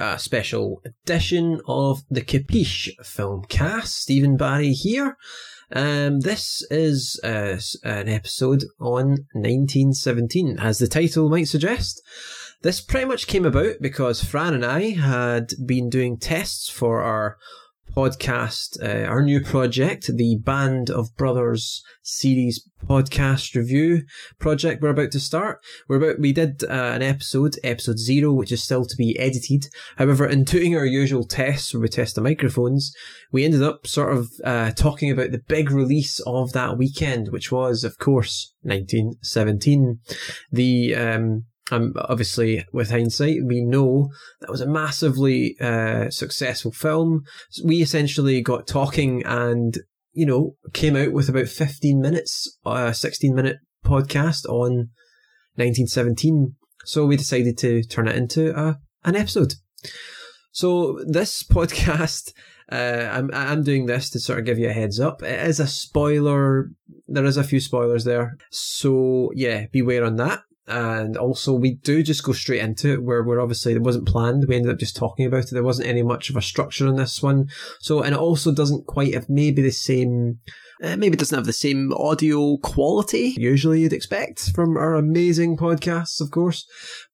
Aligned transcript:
a 0.00 0.18
special 0.18 0.82
edition 0.84 1.60
of 1.68 2.02
the 2.10 2.22
Capiche 2.22 2.88
film 3.04 3.44
cast. 3.48 3.98
Stephen 3.98 4.36
Barry 4.36 4.72
here. 4.72 5.16
Um, 5.72 6.20
this 6.20 6.66
is 6.70 7.20
uh, 7.22 7.60
an 7.84 8.08
episode 8.08 8.64
on 8.80 9.26
1917, 9.34 10.58
as 10.58 10.78
the 10.78 10.88
title 10.88 11.28
might 11.28 11.48
suggest. 11.48 12.02
This 12.62 12.80
pretty 12.80 13.06
much 13.06 13.26
came 13.26 13.44
about 13.44 13.76
because 13.80 14.24
Fran 14.24 14.54
and 14.54 14.64
I 14.64 14.90
had 14.90 15.52
been 15.64 15.88
doing 15.90 16.18
tests 16.18 16.68
for 16.68 17.02
our 17.02 17.36
podcast, 17.94 18.82
uh, 18.82 19.06
our 19.06 19.22
new 19.22 19.40
project, 19.40 20.06
the 20.16 20.36
Band 20.36 20.90
of 20.90 21.16
Brothers 21.16 21.82
series 22.02 22.66
podcast 22.86 23.54
review 23.54 24.02
project 24.38 24.80
we're 24.80 24.90
about 24.90 25.10
to 25.12 25.20
start. 25.20 25.60
We're 25.88 25.96
about, 25.96 26.20
we 26.20 26.32
did 26.32 26.64
uh, 26.64 26.92
an 26.94 27.02
episode, 27.02 27.56
episode 27.62 27.98
zero, 27.98 28.32
which 28.32 28.52
is 28.52 28.62
still 28.62 28.84
to 28.84 28.96
be 28.96 29.18
edited. 29.18 29.66
However, 29.96 30.26
in 30.26 30.44
doing 30.44 30.76
our 30.76 30.86
usual 30.86 31.24
tests 31.24 31.74
where 31.74 31.80
we 31.82 31.88
test 31.88 32.14
the 32.14 32.20
microphones, 32.20 32.94
we 33.32 33.44
ended 33.44 33.62
up 33.62 33.86
sort 33.86 34.16
of 34.16 34.30
uh, 34.44 34.70
talking 34.72 35.10
about 35.10 35.32
the 35.32 35.42
big 35.46 35.70
release 35.70 36.20
of 36.20 36.52
that 36.52 36.78
weekend, 36.78 37.28
which 37.28 37.52
was, 37.52 37.84
of 37.84 37.98
course, 37.98 38.54
1917. 38.62 40.00
The, 40.52 40.94
um, 40.94 41.44
um, 41.70 41.94
obviously, 41.96 42.64
with 42.72 42.90
hindsight, 42.90 43.38
we 43.44 43.62
know 43.62 44.10
that 44.40 44.50
was 44.50 44.60
a 44.60 44.66
massively 44.66 45.56
uh, 45.60 46.10
successful 46.10 46.72
film. 46.72 47.24
We 47.64 47.82
essentially 47.82 48.42
got 48.42 48.66
talking 48.66 49.22
and, 49.24 49.78
you 50.12 50.26
know, 50.26 50.56
came 50.72 50.96
out 50.96 51.12
with 51.12 51.28
about 51.28 51.48
15 51.48 52.00
minutes, 52.00 52.58
a 52.66 52.68
uh, 52.68 52.92
16 52.92 53.34
minute 53.34 53.58
podcast 53.84 54.46
on 54.46 54.90
1917. 55.56 56.56
So 56.84 57.06
we 57.06 57.16
decided 57.16 57.56
to 57.58 57.82
turn 57.84 58.08
it 58.08 58.16
into 58.16 58.58
a, 58.58 58.80
an 59.04 59.16
episode. 59.16 59.54
So 60.52 60.98
this 61.06 61.44
podcast, 61.44 62.32
uh, 62.72 63.08
I'm 63.12 63.30
I'm 63.32 63.62
doing 63.62 63.86
this 63.86 64.10
to 64.10 64.20
sort 64.20 64.38
of 64.38 64.44
give 64.44 64.58
you 64.58 64.68
a 64.68 64.72
heads 64.72 64.98
up. 64.98 65.22
It 65.22 65.46
is 65.46 65.60
a 65.60 65.66
spoiler. 65.66 66.70
There 67.06 67.24
is 67.24 67.36
a 67.36 67.44
few 67.44 67.60
spoilers 67.60 68.04
there, 68.04 68.36
so 68.50 69.30
yeah, 69.34 69.66
beware 69.72 70.04
on 70.04 70.16
that 70.16 70.42
and 70.70 71.16
also 71.16 71.52
we 71.52 71.74
do 71.74 72.02
just 72.02 72.22
go 72.22 72.32
straight 72.32 72.60
into 72.60 72.92
it 72.92 73.02
where 73.02 73.22
we're 73.22 73.40
obviously 73.40 73.72
it 73.72 73.82
wasn't 73.82 74.06
planned. 74.06 74.44
We 74.46 74.56
ended 74.56 74.72
up 74.72 74.78
just 74.78 74.96
talking 74.96 75.26
about 75.26 75.44
it. 75.44 75.50
There 75.50 75.64
wasn't 75.64 75.88
any 75.88 76.02
much 76.02 76.30
of 76.30 76.36
a 76.36 76.42
structure 76.42 76.86
in 76.86 76.96
this 76.96 77.22
one. 77.22 77.48
So 77.80 78.02
and 78.02 78.14
it 78.14 78.20
also 78.20 78.52
doesn't 78.52 78.86
quite 78.86 79.14
have 79.14 79.28
maybe 79.28 79.62
the 79.62 79.72
same 79.72 80.38
uh, 80.82 80.96
maybe 80.96 81.16
doesn't 81.16 81.36
have 81.36 81.46
the 81.46 81.52
same 81.52 81.92
audio 81.92 82.56
quality 82.56 83.34
usually 83.36 83.80
you'd 83.80 83.92
expect 83.92 84.50
from 84.54 84.78
our 84.78 84.94
amazing 84.94 85.56
podcasts 85.56 86.20
of 86.20 86.30
course. 86.30 86.64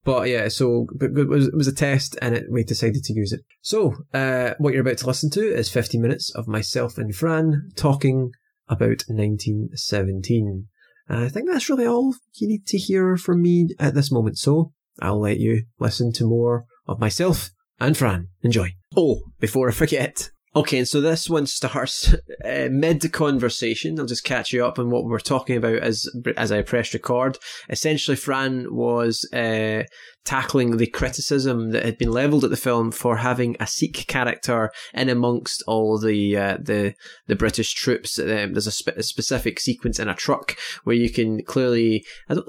But 0.05 0.29
yeah 0.29 0.49
so 0.49 0.87
it 1.01 1.29
was, 1.29 1.49
it 1.49 1.57
was 1.57 1.69
a 1.69 1.75
test 1.75 2.17
and 2.21 2.37
it, 2.37 2.45
we 2.51 2.63
decided 2.63 3.03
to 3.05 3.15
use 3.15 3.33
it. 3.33 3.41
So 3.63 3.95
uh, 4.13 4.51
what 4.59 4.75
you're 4.75 4.83
about 4.83 4.99
to 4.99 5.07
listen 5.07 5.31
to 5.31 5.41
is 5.41 5.71
50 5.71 5.99
minutes 5.99 6.31
of 6.35 6.47
myself 6.47 6.99
and 6.99 7.15
fran 7.15 7.71
talking 7.75 8.33
about 8.69 9.05
1917 9.09 10.67
I 11.09 11.29
think 11.29 11.49
that's 11.49 11.69
really 11.69 11.87
all 11.87 12.15
you 12.35 12.49
need 12.49 12.67
to 12.67 12.79
hear 12.79 13.17
from 13.17 13.43
me 13.43 13.69
at 13.79 13.95
this 13.95 14.11
moment. 14.11 14.39
So 14.39 14.73
I'll 15.01 15.21
let 15.21 15.39
you 15.39 15.65
listen 15.79 16.13
to 16.15 16.25
more 16.25 16.65
of 16.87 16.99
myself 16.99 17.51
and 17.79 17.97
Fran. 17.97 18.29
Enjoy. 18.43 18.75
Oh, 18.97 19.21
before 19.39 19.69
I 19.69 19.73
forget, 19.73 20.31
Okay, 20.57 20.79
and 20.79 20.89
so 20.89 21.03
this 21.03 21.29
one 21.29 21.47
starts 21.47 22.15
uh, 22.45 22.69
mid 22.71 23.13
conversation. 23.13 24.01
I'll 24.01 24.07
just 24.07 24.25
catch 24.25 24.55
you 24.55 24.65
up 24.65 24.79
on 24.79 24.89
what 24.89 25.05
we're 25.05 25.19
talking 25.19 25.59
about 25.59 25.77
as 25.81 26.09
as 26.39 26.51
I 26.51 26.63
press 26.63 26.95
record. 26.95 27.37
Essentially, 27.69 28.17
Fran 28.17 28.75
was 28.75 29.29
uh, 29.35 29.83
tackling 30.27 30.77
the 30.77 30.87
criticism 30.87 31.71
that 31.71 31.85
had 31.85 31.97
been 31.97 32.11
leveled 32.11 32.45
at 32.45 32.51
the 32.51 32.57
film 32.57 32.91
for 32.91 33.17
having 33.17 33.57
a 33.61 33.67
Sikh 33.67 34.07
character 34.09 34.73
in 34.93 35.09
amongst 35.09 35.63
all 35.67 35.99
the 35.99 36.37
uh, 36.37 36.59
the 36.61 36.95
the 37.27 37.37
British 37.37 37.73
troops. 37.73 38.19
Um, 38.19 38.53
there's 38.53 38.67
a, 38.67 38.73
spe- 38.73 38.89
a, 38.89 39.03
specific 39.03 39.61
sequence 39.61 39.99
in 39.99 40.09
a 40.09 40.15
truck 40.15 40.57
where 40.85 40.97
you 40.97 41.09
can 41.09 41.43
clearly 41.45 42.05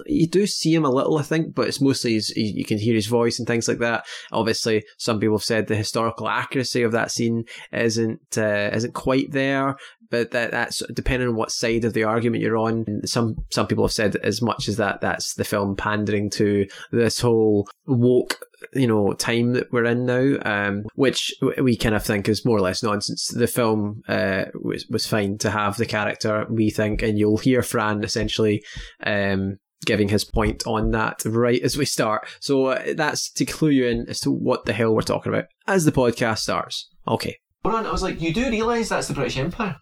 you 0.08 0.28
do 0.28 0.48
see 0.48 0.74
him 0.74 0.84
a 0.84 0.90
little, 0.90 1.18
I 1.18 1.24
think, 1.24 1.54
but 1.54 1.68
it's 1.68 1.80
mostly 1.80 2.14
his, 2.14 2.36
you 2.36 2.66
can 2.66 2.80
hear 2.80 2.96
his 2.96 3.08
voice 3.08 3.38
and 3.40 3.48
things 3.48 3.68
like 3.68 3.80
that. 3.80 4.06
Obviously, 4.32 4.84
some 4.98 5.20
people 5.20 5.38
have 5.38 5.44
said 5.44 5.68
the 5.68 5.76
historical 5.76 6.28
accuracy 6.28 6.82
of 6.82 6.92
that 6.92 7.12
scene 7.12 7.46
isn't 7.72 8.38
uh, 8.38 8.72
isn't 8.74 8.94
quite 8.94 9.32
there 9.32 9.78
but 10.10 10.32
that 10.32 10.52
that's 10.52 10.82
depending 10.94 11.30
on 11.30 11.36
what 11.36 11.52
side 11.52 11.86
of 11.86 11.94
the 11.94 12.04
argument 12.04 12.44
you're 12.44 12.58
on. 12.58 12.86
Some 13.06 13.36
some 13.50 13.68
people 13.68 13.86
have 13.86 13.92
said 13.92 14.16
as 14.18 14.42
much 14.42 14.68
as 14.68 14.78
that 14.78 15.02
that's 15.02 15.34
the 15.36 15.44
film 15.44 15.76
pandering 15.76 16.30
to 16.32 16.68
this 16.92 17.20
whole 17.20 17.67
woke 17.86 18.40
you 18.74 18.88
know 18.88 19.14
time 19.14 19.54
that 19.54 19.72
we're 19.72 19.86
in 19.86 20.06
now, 20.06 20.38
um, 20.46 20.84
which 20.96 21.34
we 21.62 21.76
kind 21.76 21.96
of 21.96 22.04
think 22.04 22.28
is 22.28 22.46
more 22.46 22.58
or 22.58 22.62
less 22.62 22.84
nonsense. 22.84 23.28
The 23.28 23.48
film 23.48 24.02
uh, 24.08 24.46
was 24.56 24.86
was 24.88 25.08
fine 25.08 25.38
to 25.40 25.52
have 25.52 25.78
the 25.78 25.86
character 25.86 26.46
we 26.50 26.70
think, 26.70 27.02
and 27.02 27.18
you'll 27.18 27.38
hear 27.38 27.62
Fran 27.62 28.04
essentially. 28.04 28.64
Um, 29.04 29.58
giving 29.86 30.10
his 30.10 30.26
point 30.26 30.66
on 30.66 30.90
that 30.92 31.22
right 31.24 31.62
as 31.62 31.78
we 31.78 31.86
start. 31.86 32.28
So 32.42 32.66
uh, 32.66 32.94
that's 32.96 33.32
to 33.34 33.46
clue 33.46 33.70
you 33.70 33.86
in 33.86 34.10
as 34.10 34.20
to 34.22 34.32
what 34.32 34.66
the 34.66 34.74
hell 34.74 34.94
we're 34.94 35.02
talking 35.02 35.32
about 35.32 35.46
as 35.68 35.86
the 35.86 35.92
podcast 35.92 36.40
starts. 36.40 36.90
Okay. 37.08 37.38
I 37.64 37.92
was 37.92 38.02
like, 38.02 38.20
you 38.20 38.34
do 38.34 38.50
realise 38.50 38.90
that's 38.90 39.08
the 39.08 39.14
British 39.14 39.38
Empire? 39.38 39.78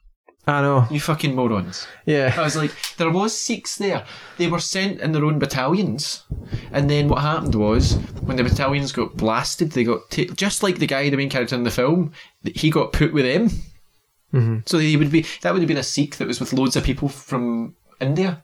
I 0.47 0.61
know. 0.61 0.85
You 0.91 0.99
fucking 0.99 1.35
morons. 1.35 1.87
Yeah. 2.05 2.33
I 2.37 2.41
was 2.41 2.55
like, 2.55 2.71
there 2.97 3.09
was 3.09 3.35
Sikhs 3.35 3.77
there. 3.77 4.05
They 4.37 4.47
were 4.47 4.59
sent 4.59 5.01
in 5.01 5.11
their 5.11 5.25
own 5.25 5.39
battalions. 5.39 6.23
And 6.71 6.87
then 6.87 7.07
what 7.07 7.21
happened 7.21 7.55
was, 7.55 7.93
when 8.21 8.37
the 8.37 8.43
battalions 8.43 8.91
got 8.91 9.17
blasted, 9.17 9.71
they 9.71 9.83
got, 9.83 10.01
just 10.35 10.61
like 10.61 10.77
the 10.77 10.85
guy, 10.85 11.09
the 11.09 11.17
main 11.17 11.31
character 11.31 11.55
in 11.55 11.63
the 11.63 11.71
film, 11.71 12.11
he 12.43 12.69
got 12.69 12.93
put 12.93 13.11
with 13.11 13.25
them. 13.25 13.49
Mm-hmm. 14.33 14.57
So 14.67 14.77
he 14.77 14.97
would 14.97 15.11
be, 15.11 15.25
that 15.41 15.51
would 15.51 15.61
have 15.61 15.67
been 15.67 15.77
a 15.77 15.83
Sikh 15.83 16.17
that 16.17 16.27
was 16.27 16.39
with 16.39 16.53
loads 16.53 16.75
of 16.75 16.83
people 16.83 17.09
from 17.09 17.75
India. 17.99 18.43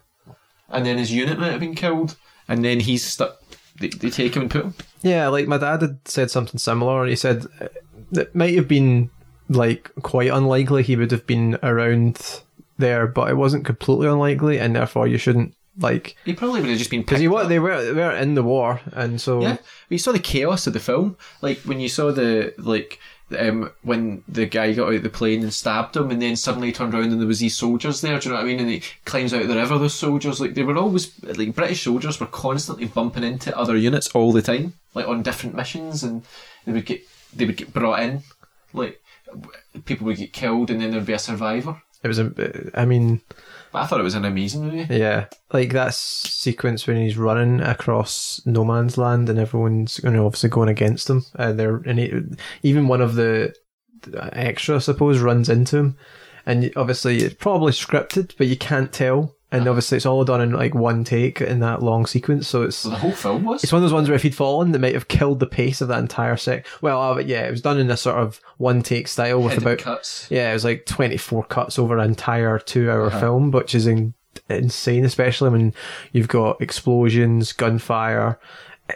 And 0.69 0.85
then 0.85 0.97
his 0.97 1.11
unit 1.11 1.37
might 1.37 1.51
have 1.51 1.59
been 1.59 1.75
killed. 1.75 2.17
And 2.47 2.65
then 2.65 2.79
he's 2.79 3.05
stuck, 3.05 3.39
they, 3.79 3.89
they 3.89 4.09
take 4.09 4.35
him 4.35 4.43
and 4.43 4.51
put 4.51 4.65
him. 4.65 4.73
Yeah, 5.03 5.27
like 5.27 5.47
my 5.47 5.59
dad 5.59 5.81
had 5.83 5.99
said 6.05 6.31
something 6.31 6.57
similar. 6.57 7.05
He 7.05 7.15
said 7.15 7.45
it 8.11 8.33
might 8.33 8.55
have 8.55 8.67
been 8.67 9.11
like 9.49 9.91
quite 10.01 10.31
unlikely 10.31 10.83
he 10.83 10.95
would 10.95 11.11
have 11.11 11.27
been 11.27 11.57
around 11.63 12.41
there, 12.77 13.07
but 13.07 13.29
it 13.29 13.35
wasn't 13.35 13.65
completely 13.65 14.07
unlikely, 14.07 14.59
and 14.59 14.75
therefore 14.75 15.07
you 15.07 15.17
shouldn't 15.17 15.55
like. 15.79 16.15
He 16.25 16.33
probably 16.33 16.61
would 16.61 16.69
have 16.69 16.79
just 16.79 16.89
been 16.89 17.01
because 17.01 17.25
what 17.27 17.49
they 17.49 17.59
were 17.59 17.83
they 17.83 17.93
were 17.93 18.15
in 18.15 18.35
the 18.35 18.43
war, 18.43 18.81
and 18.93 19.19
so 19.21 19.41
yeah. 19.41 19.57
You 19.89 19.97
saw 19.97 20.11
the 20.11 20.19
chaos 20.19 20.67
of 20.67 20.73
the 20.73 20.79
film, 20.79 21.17
like 21.41 21.59
when 21.59 21.79
you 21.79 21.89
saw 21.89 22.11
the 22.11 22.53
like. 22.57 22.99
Um, 23.39 23.71
when 23.81 24.25
the 24.27 24.45
guy 24.45 24.73
got 24.73 24.89
out 24.89 24.95
of 24.95 25.03
the 25.03 25.09
plane 25.09 25.41
and 25.41 25.53
stabbed 25.53 25.95
him, 25.95 26.11
and 26.11 26.21
then 26.21 26.35
suddenly 26.35 26.73
turned 26.73 26.93
around 26.93 27.13
and 27.13 27.21
there 27.21 27.27
was 27.27 27.39
these 27.39 27.55
soldiers 27.55 28.01
there. 28.01 28.19
Do 28.19 28.27
you 28.27 28.35
know 28.35 28.41
what 28.41 28.43
I 28.43 28.47
mean? 28.47 28.59
And 28.59 28.69
he 28.69 28.83
climbs 29.05 29.33
out 29.33 29.43
of 29.43 29.47
the 29.47 29.55
river. 29.55 29.77
Those 29.77 29.93
soldiers, 29.93 30.41
like 30.41 30.53
they 30.53 30.63
were 30.63 30.75
always 30.75 31.13
like 31.23 31.55
British 31.55 31.83
soldiers, 31.83 32.19
were 32.19 32.25
constantly 32.25 32.87
bumping 32.87 33.23
into 33.23 33.57
other 33.57 33.77
units 33.77 34.09
all 34.09 34.33
the 34.33 34.41
time, 34.41 34.73
like 34.93 35.07
on 35.07 35.23
different 35.23 35.55
missions, 35.55 36.03
and 36.03 36.23
they 36.65 36.73
would 36.73 36.85
get 36.85 37.07
they 37.33 37.45
would 37.45 37.55
get 37.55 37.71
brought 37.71 38.01
in, 38.01 38.23
like 38.73 39.00
people 39.85 40.05
would 40.07 40.17
get 40.17 40.33
killed 40.33 40.69
and 40.69 40.81
then 40.81 40.91
there'd 40.91 41.05
be 41.05 41.13
a 41.13 41.19
survivor. 41.19 41.81
It 42.03 42.07
was 42.07 42.19
a, 42.19 42.71
I 42.73 42.85
mean, 42.85 43.21
but 43.71 43.83
I 43.83 43.85
thought 43.85 43.99
it 43.99 44.03
was 44.03 44.15
an 44.15 44.25
amazing 44.25 44.63
movie. 44.63 44.87
Yeah, 44.93 45.27
like 45.53 45.71
that 45.73 45.93
sequence 45.93 46.87
when 46.87 46.97
he's 46.97 47.17
running 47.17 47.61
across 47.61 48.41
no 48.45 48.65
man's 48.65 48.97
land 48.97 49.29
and 49.29 49.37
everyone's 49.37 50.01
you 50.03 50.09
know 50.09 50.25
obviously 50.25 50.49
going 50.49 50.69
against 50.69 51.09
him. 51.09 51.23
And 51.35 51.59
they're 51.59 51.77
and 51.77 51.99
he, 51.99 52.21
even 52.63 52.87
one 52.87 53.01
of 53.01 53.15
the 53.15 53.53
extra, 54.33 54.77
I 54.77 54.79
suppose, 54.79 55.19
runs 55.19 55.47
into 55.47 55.77
him, 55.77 55.97
and 56.45 56.71
obviously 56.75 57.19
it's 57.19 57.35
probably 57.35 57.71
scripted, 57.71 58.33
but 58.37 58.47
you 58.47 58.57
can't 58.57 58.91
tell 58.91 59.35
and 59.51 59.67
obviously 59.67 59.97
it's 59.97 60.05
all 60.05 60.23
done 60.23 60.39
in 60.39 60.51
like 60.51 60.73
one 60.73 61.03
take 61.03 61.41
in 61.41 61.59
that 61.59 61.83
long 61.83 62.05
sequence. 62.05 62.47
So 62.47 62.63
it's 62.63 62.83
the 62.83 62.91
whole 62.91 63.11
film 63.11 63.43
was. 63.43 63.63
It's 63.63 63.73
one 63.73 63.83
of 63.83 63.83
those 63.83 63.93
ones 63.93 64.07
where 64.07 64.15
if 64.15 64.23
he'd 64.23 64.35
fallen, 64.35 64.71
they 64.71 64.79
might 64.79 64.93
have 64.93 65.09
killed 65.09 65.39
the 65.39 65.47
pace 65.47 65.81
of 65.81 65.89
that 65.89 65.99
entire 65.99 66.37
sec. 66.37 66.65
Well, 66.81 67.01
uh, 67.01 67.17
yeah, 67.19 67.47
it 67.47 67.51
was 67.51 67.61
done 67.61 67.77
in 67.77 67.91
a 67.91 67.97
sort 67.97 68.17
of 68.17 68.39
one 68.57 68.81
take 68.81 69.09
style 69.09 69.41
with 69.41 69.57
about 69.57 69.79
cuts. 69.79 70.27
Yeah, 70.29 70.49
it 70.49 70.53
was 70.53 70.63
like 70.63 70.85
twenty 70.85 71.17
four 71.17 71.43
cuts 71.43 71.77
over 71.77 71.97
an 71.97 72.07
entire 72.07 72.59
two 72.59 72.89
hour 72.89 73.07
uh-huh. 73.07 73.19
film, 73.19 73.51
which 73.51 73.75
is 73.75 73.87
in, 73.87 74.13
insane, 74.49 75.03
especially 75.03 75.49
when 75.49 75.73
you've 76.13 76.29
got 76.29 76.61
explosions, 76.61 77.51
gunfire, 77.51 78.39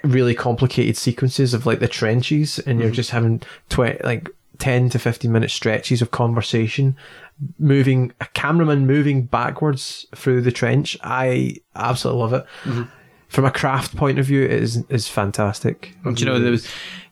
really 0.05 0.33
complicated 0.33 0.95
sequences 0.95 1.53
of 1.53 1.65
like 1.65 1.79
the 1.79 1.87
trenches, 1.89 2.59
and 2.59 2.67
mm-hmm. 2.67 2.81
you're 2.83 2.91
just 2.91 3.11
having 3.11 3.41
twenty 3.69 4.01
like. 4.03 4.29
10 4.57 4.89
to 4.91 4.97
15 4.97 5.29
minute 5.29 5.51
stretches 5.51 6.01
of 6.01 6.11
conversation 6.11 6.95
moving 7.59 8.13
a 8.21 8.25
cameraman 8.27 8.87
moving 8.87 9.25
backwards 9.25 10.05
through 10.15 10.41
the 10.41 10.51
trench. 10.51 10.97
I 11.03 11.57
absolutely 11.75 12.21
love 12.21 12.33
it. 12.33 12.45
Mm-hmm. 12.63 12.83
From 13.27 13.45
a 13.45 13.51
craft 13.51 13.95
point 13.97 14.19
of 14.19 14.25
view, 14.25 14.43
it 14.43 14.51
is 14.51 14.85
is 14.89 15.07
fantastic. 15.07 15.95
Do 16.03 16.11
you 16.11 16.25
know 16.25 16.39
there 16.39 16.51
was 16.51 16.67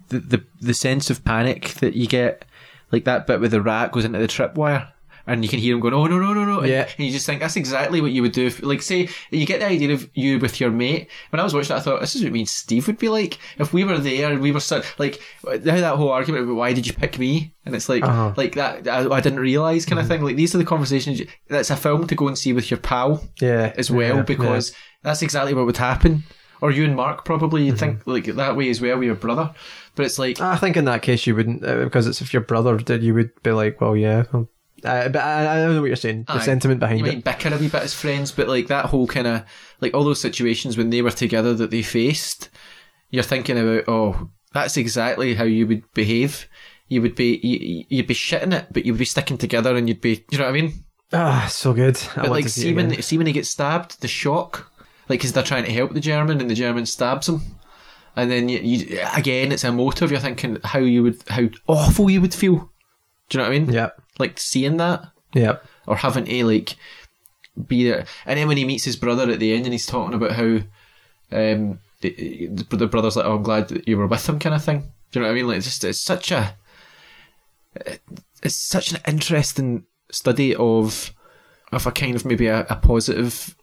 the, 0.09 0.19
the 0.19 0.45
the 0.61 0.73
sense 0.73 1.09
of 1.09 1.23
panic 1.25 1.73
that 1.75 1.95
you 1.95 2.07
get, 2.07 2.45
like 2.91 3.03
that 3.05 3.27
bit 3.27 3.39
where 3.39 3.49
the 3.49 3.61
rat 3.61 3.91
goes 3.91 4.05
into 4.05 4.19
the 4.19 4.27
tripwire 4.27 4.89
and 5.25 5.43
you 5.43 5.49
can 5.49 5.59
hear 5.59 5.73
him 5.75 5.79
going, 5.81 5.93
"Oh 5.93 6.05
no, 6.05 6.17
no, 6.19 6.33
no, 6.33 6.43
no!" 6.45 6.59
And, 6.59 6.69
Yeah. 6.69 6.89
and 6.97 7.05
you 7.05 7.11
just 7.11 7.25
think 7.25 7.39
that's 7.39 7.55
exactly 7.55 8.01
what 8.01 8.11
you 8.11 8.21
would 8.21 8.31
do. 8.33 8.47
If, 8.47 8.61
like, 8.63 8.81
say 8.81 9.07
you 9.31 9.45
get 9.45 9.59
the 9.59 9.67
idea 9.67 9.93
of 9.93 10.09
you 10.13 10.39
with 10.39 10.59
your 10.59 10.71
mate. 10.71 11.09
When 11.29 11.39
I 11.39 11.43
was 11.43 11.53
watching 11.53 11.69
that, 11.69 11.77
I 11.77 11.81
thought 11.81 12.01
this 12.01 12.15
is 12.15 12.23
what 12.23 12.33
me 12.33 12.39
and 12.41 12.49
Steve 12.49 12.87
would 12.87 12.97
be 12.97 13.09
like 13.09 13.37
if 13.57 13.73
we 13.73 13.83
were 13.83 13.97
there 13.97 14.31
and 14.31 14.41
we 14.41 14.51
were 14.51 14.59
so, 14.59 14.81
like 14.97 15.19
how 15.45 15.57
that 15.57 15.95
whole 15.95 16.09
argument 16.09 16.43
about 16.45 16.55
why 16.55 16.73
did 16.73 16.85
you 16.87 16.93
pick 16.93 17.17
me, 17.19 17.53
and 17.65 17.75
it's 17.75 17.89
like 17.89 18.03
Uh-huh. 18.03 18.33
like 18.35 18.55
that 18.55 18.87
I, 18.87 19.09
I 19.09 19.21
didn't 19.21 19.39
realize 19.39 19.85
kind 19.85 19.99
of 19.99 20.07
thing. 20.07 20.21
Like 20.23 20.35
these 20.35 20.53
are 20.55 20.57
the 20.59 20.65
conversations. 20.65 21.19
You, 21.19 21.27
that's 21.49 21.69
a 21.69 21.75
film 21.77 22.07
to 22.07 22.15
go 22.15 22.27
and 22.27 22.37
see 22.37 22.53
with 22.53 22.69
your 22.71 22.79
pal 22.79 23.23
Yeah. 23.41 23.73
as 23.77 23.89
well 23.91 24.17
yeah, 24.17 24.21
because 24.23 24.73
that's 25.03 25.21
exactly 25.21 25.53
what 25.53 25.65
would 25.65 25.77
happen. 25.77 26.23
Or 26.61 26.71
you 26.71 26.85
and 26.85 26.95
Mark 26.95 27.25
probably 27.25 27.65
you'd 27.65 27.75
Mm-hmm. 27.75 27.97
think 28.03 28.07
like 28.07 28.25
that 28.35 28.55
way 28.55 28.69
as 28.69 28.79
well 28.79 28.97
with 28.97 29.05
your 29.05 29.15
brother. 29.15 29.53
But 29.95 30.05
it's 30.05 30.17
like. 30.17 30.39
I 30.39 30.55
think 30.55 30.77
in 30.77 30.85
that 30.85 31.01
case 31.01 31.27
you 31.27 31.35
wouldn't, 31.35 31.63
uh, 31.63 31.83
because 31.83 32.07
it's 32.07 32.21
if 32.21 32.31
your 32.33 32.41
brother 32.41 32.77
did, 32.77 33.03
you 33.03 33.13
would 33.13 33.31
be 33.43 33.51
like, 33.51 33.81
well, 33.81 33.95
yeah. 33.97 34.23
well, 34.31 34.49
Uh, 34.83 35.09
but 35.09 35.21
I, 35.23 35.53
I 35.53 35.57
don't 35.57 35.75
know 35.75 35.81
what 35.81 35.87
you're 35.87 35.95
saying. 35.95 36.25
The 36.27 36.33
Aye. 36.33 36.39
sentiment 36.39 36.79
behind 36.79 36.99
you 36.99 37.05
it. 37.05 37.13
might 37.15 37.23
bicker 37.23 37.53
a 37.53 37.57
wee 37.57 37.69
bit 37.69 37.83
as 37.83 37.93
friends, 37.93 38.31
but 38.31 38.47
like 38.47 38.67
that 38.67 38.85
whole 38.85 39.07
kind 39.07 39.27
of 39.27 39.43
like 39.79 39.93
all 39.93 40.03
those 40.03 40.19
situations 40.21 40.77
when 40.77 40.89
they 40.89 41.01
were 41.01 41.11
together 41.11 41.53
that 41.53 41.71
they 41.71 41.81
faced, 41.81 42.49
you're 43.09 43.23
thinking 43.23 43.57
about 43.57 43.85
oh 43.87 44.29
that's 44.53 44.77
exactly 44.77 45.35
how 45.35 45.45
you 45.45 45.67
would 45.67 45.83
behave. 45.93 46.47
You 46.89 47.01
would 47.01 47.15
be 47.15 47.39
you, 47.41 47.85
you'd 47.89 48.07
be 48.07 48.13
shitting 48.13 48.53
it, 48.53 48.67
but 48.71 48.85
you 48.85 48.93
would 48.93 48.99
be 48.99 49.05
sticking 49.05 49.37
together, 49.37 49.75
and 49.75 49.87
you'd 49.87 50.01
be 50.01 50.25
you 50.29 50.37
know 50.37 50.45
what 50.45 50.49
I 50.55 50.61
mean. 50.61 50.83
Ah, 51.11 51.47
so 51.49 51.73
good. 51.73 51.97
I 52.15 52.23
But 52.23 52.31
like 52.31 52.49
see, 52.49 52.61
see 52.61 52.73
when 52.73 53.01
see 53.01 53.17
when 53.17 53.27
he 53.27 53.33
gets 53.33 53.49
stabbed, 53.49 54.01
the 54.01 54.07
shock, 54.07 54.71
like 55.09 55.19
because 55.19 55.31
they're 55.33 55.43
trying 55.43 55.65
to 55.65 55.71
help 55.71 55.93
the 55.93 55.99
German, 55.99 56.41
and 56.41 56.49
the 56.49 56.55
German 56.55 56.85
stabs 56.85 57.29
him. 57.29 57.41
And 58.15 58.29
then 58.29 58.47
you, 58.49 58.59
you 58.59 58.99
again, 59.15 59.51
it's 59.51 59.63
a 59.63 59.71
motive. 59.71 60.11
You're 60.11 60.19
thinking 60.19 60.59
how 60.63 60.79
you 60.79 61.01
would, 61.03 61.23
how 61.29 61.49
awful 61.67 62.09
you 62.11 62.21
would 62.21 62.33
feel. 62.33 62.71
Do 63.29 63.37
you 63.37 63.43
know 63.43 63.49
what 63.49 63.55
I 63.55 63.59
mean? 63.59 63.73
Yep. 63.73 64.01
Like 64.19 64.39
seeing 64.39 64.77
that 64.77 65.05
Yep. 65.33 65.65
or 65.87 65.95
having 65.97 66.25
to 66.25 66.45
like 66.45 66.75
be 67.67 67.83
there. 67.83 68.05
And 68.25 68.37
then 68.39 68.47
when 68.47 68.57
he 68.57 68.65
meets 68.65 68.83
his 68.85 68.95
brother 68.95 69.29
at 69.31 69.39
the 69.39 69.53
end, 69.53 69.65
and 69.65 69.73
he's 69.73 69.85
talking 69.87 70.13
about 70.13 70.31
how 70.33 70.59
um, 71.31 71.79
the, 72.01 72.47
the 72.69 72.87
brother's 72.87 73.15
like, 73.15 73.25
"Oh, 73.25 73.35
I'm 73.37 73.43
glad 73.43 73.69
that 73.69 73.87
you 73.87 73.97
were 73.97 74.07
with 74.07 74.27
him," 74.29 74.39
kind 74.39 74.53
of 74.55 74.63
thing. 74.63 74.91
Do 75.11 75.19
you 75.19 75.21
know 75.21 75.27
what 75.27 75.33
I 75.33 75.35
mean? 75.35 75.47
Like, 75.47 75.57
it's 75.57 75.65
just 75.65 75.83
it's 75.83 76.01
such 76.01 76.31
a 76.31 76.55
it's 78.43 78.55
such 78.55 78.91
an 78.91 78.99
interesting 79.07 79.85
study 80.11 80.55
of 80.55 81.11
of 81.71 81.87
a 81.87 81.91
kind 81.91 82.15
of 82.15 82.25
maybe 82.25 82.47
a, 82.47 82.61
a 82.69 82.75
positive, 82.75 83.55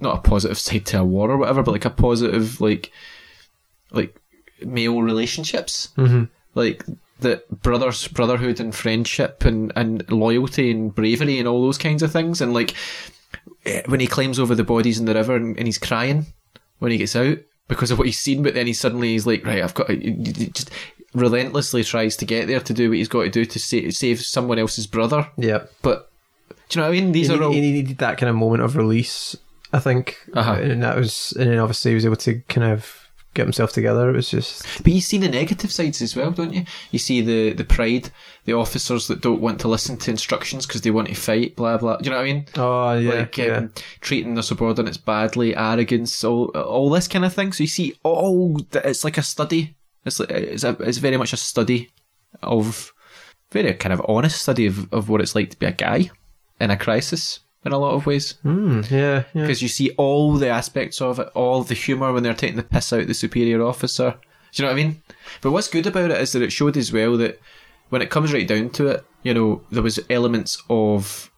not 0.00 0.18
a 0.18 0.28
positive 0.28 0.58
side 0.58 0.86
to 0.86 1.00
a 1.00 1.04
war 1.04 1.30
or 1.30 1.36
whatever, 1.36 1.62
but 1.62 1.72
like 1.72 1.84
a 1.84 1.90
positive 1.90 2.60
like 2.60 2.90
like 3.90 4.18
male 4.64 5.02
relationships 5.02 5.88
Mm-hmm. 5.98 6.24
like 6.54 6.82
that 7.20 7.48
brothers 7.62 8.08
brotherhood 8.08 8.60
and 8.60 8.74
friendship 8.74 9.44
and 9.44 9.72
and 9.76 10.10
loyalty 10.10 10.70
and 10.70 10.94
bravery 10.94 11.38
and 11.38 11.48
all 11.48 11.62
those 11.62 11.78
kinds 11.78 12.02
of 12.02 12.12
things. 12.12 12.40
And 12.40 12.52
like 12.52 12.74
eh, 13.64 13.82
when 13.86 14.00
he 14.00 14.06
climbs 14.06 14.38
over 14.38 14.54
the 14.54 14.64
bodies 14.64 14.98
in 14.98 15.06
the 15.06 15.14
river 15.14 15.36
and, 15.36 15.56
and 15.56 15.66
he's 15.66 15.78
crying 15.78 16.26
when 16.78 16.92
he 16.92 16.98
gets 16.98 17.16
out 17.16 17.38
because 17.68 17.90
of 17.90 17.98
what 17.98 18.06
he's 18.06 18.18
seen 18.18 18.42
but 18.42 18.54
then 18.54 18.66
he 18.66 18.72
suddenly 18.72 19.08
he's 19.12 19.26
like 19.26 19.44
right 19.44 19.62
I've 19.62 19.74
got 19.74 19.88
just 19.88 20.70
relentlessly 21.14 21.82
tries 21.82 22.16
to 22.18 22.24
get 22.26 22.46
there 22.46 22.60
to 22.60 22.72
do 22.74 22.90
what 22.90 22.98
he's 22.98 23.08
got 23.08 23.22
to 23.22 23.30
do 23.30 23.44
to 23.44 23.58
sa- 23.58 23.90
save 23.90 24.20
someone 24.20 24.58
else's 24.58 24.86
brother. 24.86 25.28
Yeah. 25.38 25.64
But 25.82 26.10
do 26.68 26.78
you 26.78 26.82
know 26.82 26.90
what 26.90 26.96
I 26.96 27.00
mean? 27.00 27.12
These 27.12 27.28
he, 27.28 27.34
are 27.34 27.42
all 27.42 27.52
he 27.52 27.60
needed 27.60 27.98
that 27.98 28.18
kind 28.18 28.28
of 28.28 28.36
moment 28.36 28.62
of 28.62 28.76
release, 28.76 29.34
I 29.72 29.78
think, 29.78 30.18
Uh-huh. 30.34 30.52
and 30.54 30.82
that 30.82 30.96
was, 30.96 31.32
and 31.38 31.50
then 31.50 31.58
obviously 31.58 31.92
he 31.92 31.94
was 31.94 32.04
able 32.04 32.16
to 32.16 32.40
kind 32.48 32.72
of 32.72 33.05
get 33.36 33.46
himself 33.46 33.72
together. 33.72 34.10
It 34.10 34.16
was 34.16 34.30
just, 34.30 34.66
But 34.82 34.92
you 34.92 35.00
see 35.00 35.18
the 35.18 35.28
negative 35.28 35.70
sides 35.70 36.02
as 36.02 36.16
well, 36.16 36.30
don't 36.30 36.52
you? 36.52 36.64
You 36.90 36.98
see 36.98 37.20
the, 37.20 37.52
the 37.52 37.64
pride, 37.64 38.10
the 38.44 38.54
officers 38.54 39.06
that 39.06 39.20
don't 39.20 39.40
want 39.40 39.60
to 39.60 39.68
listen 39.68 39.96
to 39.98 40.10
instructions 40.10 40.66
because 40.66 40.80
they 40.80 40.90
want 40.90 41.08
to 41.08 41.14
fight, 41.14 41.54
blah 41.56 41.78
blah. 41.78 41.98
Do 41.98 42.04
you 42.06 42.10
know 42.10 42.16
what 42.16 42.28
I 42.28 42.32
mean? 42.32 42.46
oh 42.56 42.92
yeah, 42.94 43.14
like 43.14 43.36
yeah. 43.36 43.56
um, 43.58 43.72
treating 44.00 44.34
their 44.34 44.42
subordinates 44.42 44.96
badly, 44.96 45.54
arrogance, 45.54 46.24
all 46.24 46.46
all 46.48 46.90
this 46.90 47.08
kind 47.08 47.24
of 47.24 47.32
thing. 47.32 47.52
So 47.52 47.62
you 47.62 47.68
see, 47.68 47.94
all 48.02 48.60
it's 48.72 49.04
like 49.04 49.18
a 49.18 49.22
study. 49.22 49.76
It's 50.04 50.20
like, 50.20 50.30
it's 50.30 50.64
a, 50.64 50.70
it's 50.80 50.98
very 50.98 51.16
much 51.16 51.32
a 51.32 51.36
study 51.36 51.90
of 52.42 52.92
very 53.52 53.74
kind 53.74 53.92
of 53.92 54.02
honest 54.08 54.42
study 54.42 54.66
of, 54.66 54.92
of 54.92 55.08
what 55.08 55.20
it's 55.20 55.34
like 55.34 55.50
to 55.50 55.58
be 55.58 55.66
a 55.66 55.72
guy 55.72 56.10
in 56.60 56.70
a 56.70 56.76
crisis 56.76 57.40
in 57.66 57.72
a 57.72 57.78
lot 57.78 57.94
of 57.94 58.06
ways 58.06 58.34
Mm, 58.44 58.90
yeah, 58.90 59.24
yeah. 59.34 59.42
because 59.42 59.60
you 59.62 59.68
see 59.68 59.90
all 59.98 60.34
the 60.34 60.48
aspects 60.48 61.00
of 61.00 61.18
it, 61.18 61.28
all 61.34 61.62
the 61.62 61.74
humour 61.74 62.12
when 62.12 62.22
they're 62.22 62.34
taking 62.34 62.56
the 62.56 62.62
piss 62.62 62.92
out 62.92 63.06
the 63.06 63.14
superior 63.14 63.62
officer. 63.62 64.14
Do 64.52 64.62
you 64.62 64.68
know 64.68 64.72
what 64.74 64.80
I 64.80 64.84
mean? 64.84 65.02
But 65.42 65.50
what's 65.50 65.68
good 65.68 65.86
about 65.86 66.10
it 66.10 66.20
is 66.20 66.32
that 66.32 66.42
it 66.42 66.52
showed 66.52 66.76
as 66.76 66.92
well 66.92 67.16
that 67.18 67.40
when 67.90 68.00
it 68.02 68.10
comes 68.10 68.32
right 68.32 68.46
down 68.48 68.70
to 68.70 68.86
it, 68.88 69.04
you 69.22 69.34
know, 69.34 69.62
there 69.70 69.82
was 69.82 69.98
elements 70.08 70.62
of 70.70 71.30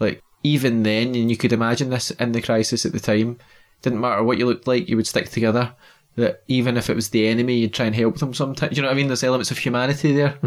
like 0.00 0.22
even 0.42 0.82
then, 0.82 1.14
and 1.14 1.30
you 1.30 1.36
could 1.36 1.52
imagine 1.52 1.90
this 1.90 2.10
in 2.12 2.32
the 2.32 2.40
crisis 2.42 2.84
at 2.86 2.92
the 2.92 3.00
time. 3.00 3.38
Didn't 3.82 4.00
matter 4.00 4.22
what 4.22 4.38
you 4.38 4.46
looked 4.46 4.66
like, 4.66 4.88
you 4.88 4.96
would 4.96 5.06
stick 5.06 5.28
together. 5.28 5.74
That 6.16 6.42
even 6.48 6.76
if 6.76 6.90
it 6.90 6.96
was 6.96 7.10
the 7.10 7.28
enemy, 7.28 7.58
you'd 7.58 7.72
try 7.74 7.86
and 7.86 7.94
help 7.94 8.18
them 8.18 8.34
sometimes. 8.34 8.70
Do 8.74 8.76
you 8.76 8.82
know 8.82 8.88
what 8.88 8.94
I 8.94 8.96
mean? 8.96 9.06
There's 9.06 9.22
elements 9.22 9.50
of 9.50 9.58
humanity 9.58 10.12
there. 10.12 10.38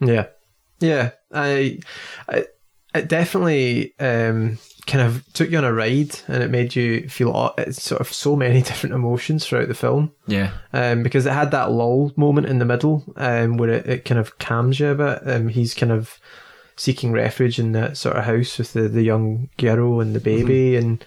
Yeah, 0.00 0.26
yeah. 0.80 1.10
I, 1.32 1.78
I 2.28 2.46
it 2.94 3.08
definitely 3.08 3.94
um, 4.00 4.58
kind 4.86 5.06
of 5.06 5.24
took 5.34 5.50
you 5.50 5.58
on 5.58 5.64
a 5.64 5.72
ride, 5.72 6.18
and 6.26 6.42
it 6.42 6.50
made 6.50 6.74
you 6.74 7.08
feel 7.08 7.54
sort 7.70 8.00
of 8.00 8.12
so 8.12 8.34
many 8.34 8.62
different 8.62 8.94
emotions 8.94 9.46
throughout 9.46 9.68
the 9.68 9.74
film. 9.74 10.12
Yeah. 10.26 10.52
Um, 10.72 11.02
because 11.02 11.26
it 11.26 11.32
had 11.32 11.50
that 11.50 11.70
lull 11.70 12.12
moment 12.16 12.46
in 12.46 12.58
the 12.58 12.64
middle, 12.64 13.04
um, 13.16 13.56
where 13.58 13.70
it, 13.70 13.86
it 13.86 14.04
kind 14.04 14.18
of 14.18 14.38
calms 14.38 14.80
you 14.80 14.88
a 14.88 14.94
bit. 14.94 15.20
Um, 15.24 15.48
he's 15.48 15.74
kind 15.74 15.92
of 15.92 16.18
seeking 16.76 17.12
refuge 17.12 17.58
in 17.58 17.72
that 17.72 17.96
sort 17.96 18.16
of 18.16 18.24
house 18.24 18.56
with 18.56 18.72
the, 18.72 18.88
the 18.88 19.02
young 19.02 19.50
girl 19.58 20.00
and 20.00 20.14
the 20.14 20.20
baby, 20.20 20.76
and 20.76 21.04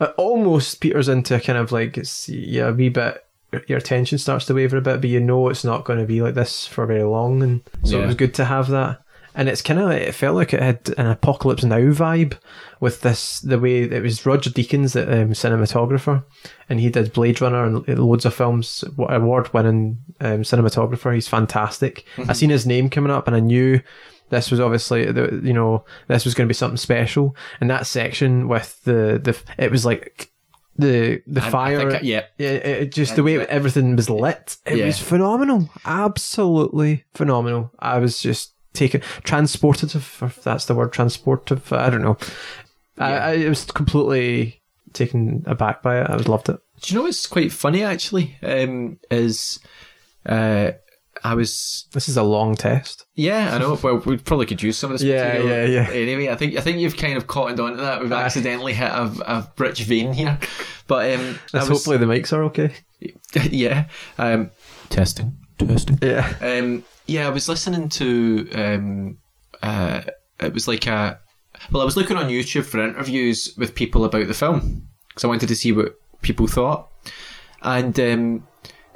it 0.00 0.14
almost 0.18 0.80
peters 0.80 1.08
into 1.08 1.36
a 1.36 1.40
kind 1.40 1.58
of 1.58 1.72
like 1.72 1.96
it's 1.96 2.28
yeah, 2.28 2.68
a 2.68 2.72
wee 2.72 2.90
bit. 2.90 3.24
Your 3.68 3.78
attention 3.78 4.18
starts 4.18 4.46
to 4.46 4.54
waver 4.54 4.76
a 4.76 4.82
bit, 4.82 5.00
but 5.00 5.08
you 5.08 5.20
know 5.20 5.48
it's 5.48 5.62
not 5.62 5.84
going 5.84 6.00
to 6.00 6.06
be 6.06 6.20
like 6.20 6.34
this 6.34 6.66
for 6.66 6.86
very 6.86 7.04
long, 7.04 7.42
and 7.42 7.62
so 7.84 8.02
it 8.02 8.06
was 8.06 8.16
good 8.16 8.34
to 8.34 8.44
have 8.44 8.68
that. 8.68 9.03
And 9.36 9.48
it's 9.48 9.62
kind 9.62 9.80
of 9.80 9.90
it 9.90 10.14
felt 10.14 10.36
like 10.36 10.54
it 10.54 10.62
had 10.62 10.94
an 10.96 11.06
apocalypse 11.08 11.64
now 11.64 11.78
vibe 11.78 12.34
with 12.80 13.00
this 13.00 13.40
the 13.40 13.58
way 13.58 13.82
it 13.82 14.02
was 14.02 14.24
Roger 14.24 14.50
Deakins, 14.50 14.92
the 14.92 15.02
um, 15.22 15.30
cinematographer, 15.30 16.22
and 16.68 16.78
he 16.78 16.88
did 16.88 17.12
Blade 17.12 17.40
Runner 17.40 17.64
and 17.64 17.88
loads 17.98 18.24
of 18.24 18.32
films, 18.34 18.84
award 18.96 19.52
winning 19.52 19.98
um, 20.20 20.42
cinematographer. 20.42 21.12
He's 21.14 21.26
fantastic. 21.28 22.04
I 22.28 22.32
seen 22.32 22.50
his 22.50 22.64
name 22.66 22.88
coming 22.90 23.10
up, 23.10 23.26
and 23.26 23.34
I 23.34 23.40
knew 23.40 23.80
this 24.30 24.50
was 24.50 24.60
obviously 24.60 25.10
the 25.10 25.40
you 25.42 25.52
know 25.52 25.84
this 26.06 26.24
was 26.24 26.34
going 26.34 26.46
to 26.46 26.50
be 26.50 26.54
something 26.54 26.76
special. 26.76 27.34
And 27.60 27.68
that 27.70 27.86
section 27.88 28.46
with 28.46 28.82
the 28.84 29.20
the 29.22 29.36
it 29.58 29.70
was 29.72 29.84
like 29.84 30.30
the 30.76 31.22
the 31.26 31.42
I- 31.42 31.46
I 31.46 31.50
fire. 31.50 31.90
I- 31.96 32.00
yeah. 32.00 32.22
Yeah, 32.38 32.50
it, 32.50 32.66
it- 32.82 32.92
just 32.92 33.16
the 33.16 33.22
way 33.24 33.38
everything 33.46 33.96
was 33.96 34.08
lit, 34.08 34.56
it 34.64 34.78
Yeah. 34.78 34.86
was 34.86 35.00
phenomenal. 35.00 35.68
Absolutely 35.84 37.04
phenomenal. 37.14 37.72
I 37.78 37.98
was 37.98 38.20
just 38.20 38.53
taken 38.74 39.00
transportative, 39.22 40.22
if 40.26 40.42
that's 40.42 40.66
the 40.66 40.74
word, 40.74 40.92
transportive. 40.92 41.74
I 41.76 41.88
don't 41.88 42.02
know. 42.02 42.18
I, 42.98 43.44
I 43.44 43.48
was 43.48 43.64
completely 43.64 44.62
taken 44.92 45.42
aback 45.46 45.82
by 45.82 46.00
it. 46.00 46.10
I 46.10 46.16
loved 46.16 46.48
it. 46.48 46.58
Do 46.82 46.92
you 46.92 46.98
know 46.98 47.04
what's 47.04 47.26
quite 47.26 47.52
funny 47.52 47.82
actually? 47.82 48.36
Um, 48.42 48.98
is 49.10 49.60
uh, 50.26 50.72
I 51.22 51.34
was 51.34 51.86
This 51.92 52.08
is 52.08 52.16
a 52.16 52.22
long 52.22 52.54
test. 52.54 53.06
Yeah, 53.14 53.54
I 53.54 53.58
know. 53.58 53.78
Well, 53.82 53.98
we 53.98 54.16
probably 54.18 54.46
could 54.46 54.62
use 54.62 54.76
some 54.76 54.92
of 54.92 54.98
this 54.98 55.06
Yeah, 55.08 55.38
yeah, 55.38 55.64
yeah. 55.64 55.90
Anyway, 55.90 56.28
I 56.28 56.36
think 56.36 56.56
I 56.56 56.60
think 56.60 56.78
you've 56.78 56.96
kind 56.96 57.16
of 57.16 57.26
cottoned 57.26 57.60
onto 57.60 57.78
that. 57.78 58.02
We've 58.02 58.12
accidentally 58.12 58.74
hit 58.74 58.90
a, 58.90 59.10
a 59.26 59.52
rich 59.58 59.82
vein 59.82 60.12
here, 60.12 60.38
but 60.86 61.12
um, 61.14 61.38
was, 61.52 61.68
hopefully 61.68 61.96
the 61.96 62.06
mics 62.06 62.32
are 62.32 62.44
okay. 62.44 62.74
yeah. 63.50 63.88
Um, 64.18 64.50
testing, 64.90 65.36
testing. 65.58 65.98
Yeah. 66.02 66.32
Um, 66.40 66.84
yeah, 67.06 67.26
I 67.26 67.30
was 67.30 67.48
listening 67.48 67.88
to. 67.90 68.48
Um, 68.54 69.18
uh, 69.62 70.02
it 70.40 70.52
was 70.52 70.68
like 70.68 70.86
a. 70.86 71.20
Well, 71.70 71.82
I 71.82 71.84
was 71.84 71.96
looking 71.96 72.16
on 72.16 72.28
YouTube 72.28 72.64
for 72.64 72.82
interviews 72.82 73.54
with 73.56 73.74
people 73.74 74.04
about 74.04 74.26
the 74.26 74.34
film 74.34 74.88
because 75.08 75.24
I 75.24 75.28
wanted 75.28 75.48
to 75.48 75.56
see 75.56 75.72
what 75.72 75.98
people 76.22 76.46
thought, 76.46 76.90
and 77.62 77.98
um, 78.00 78.46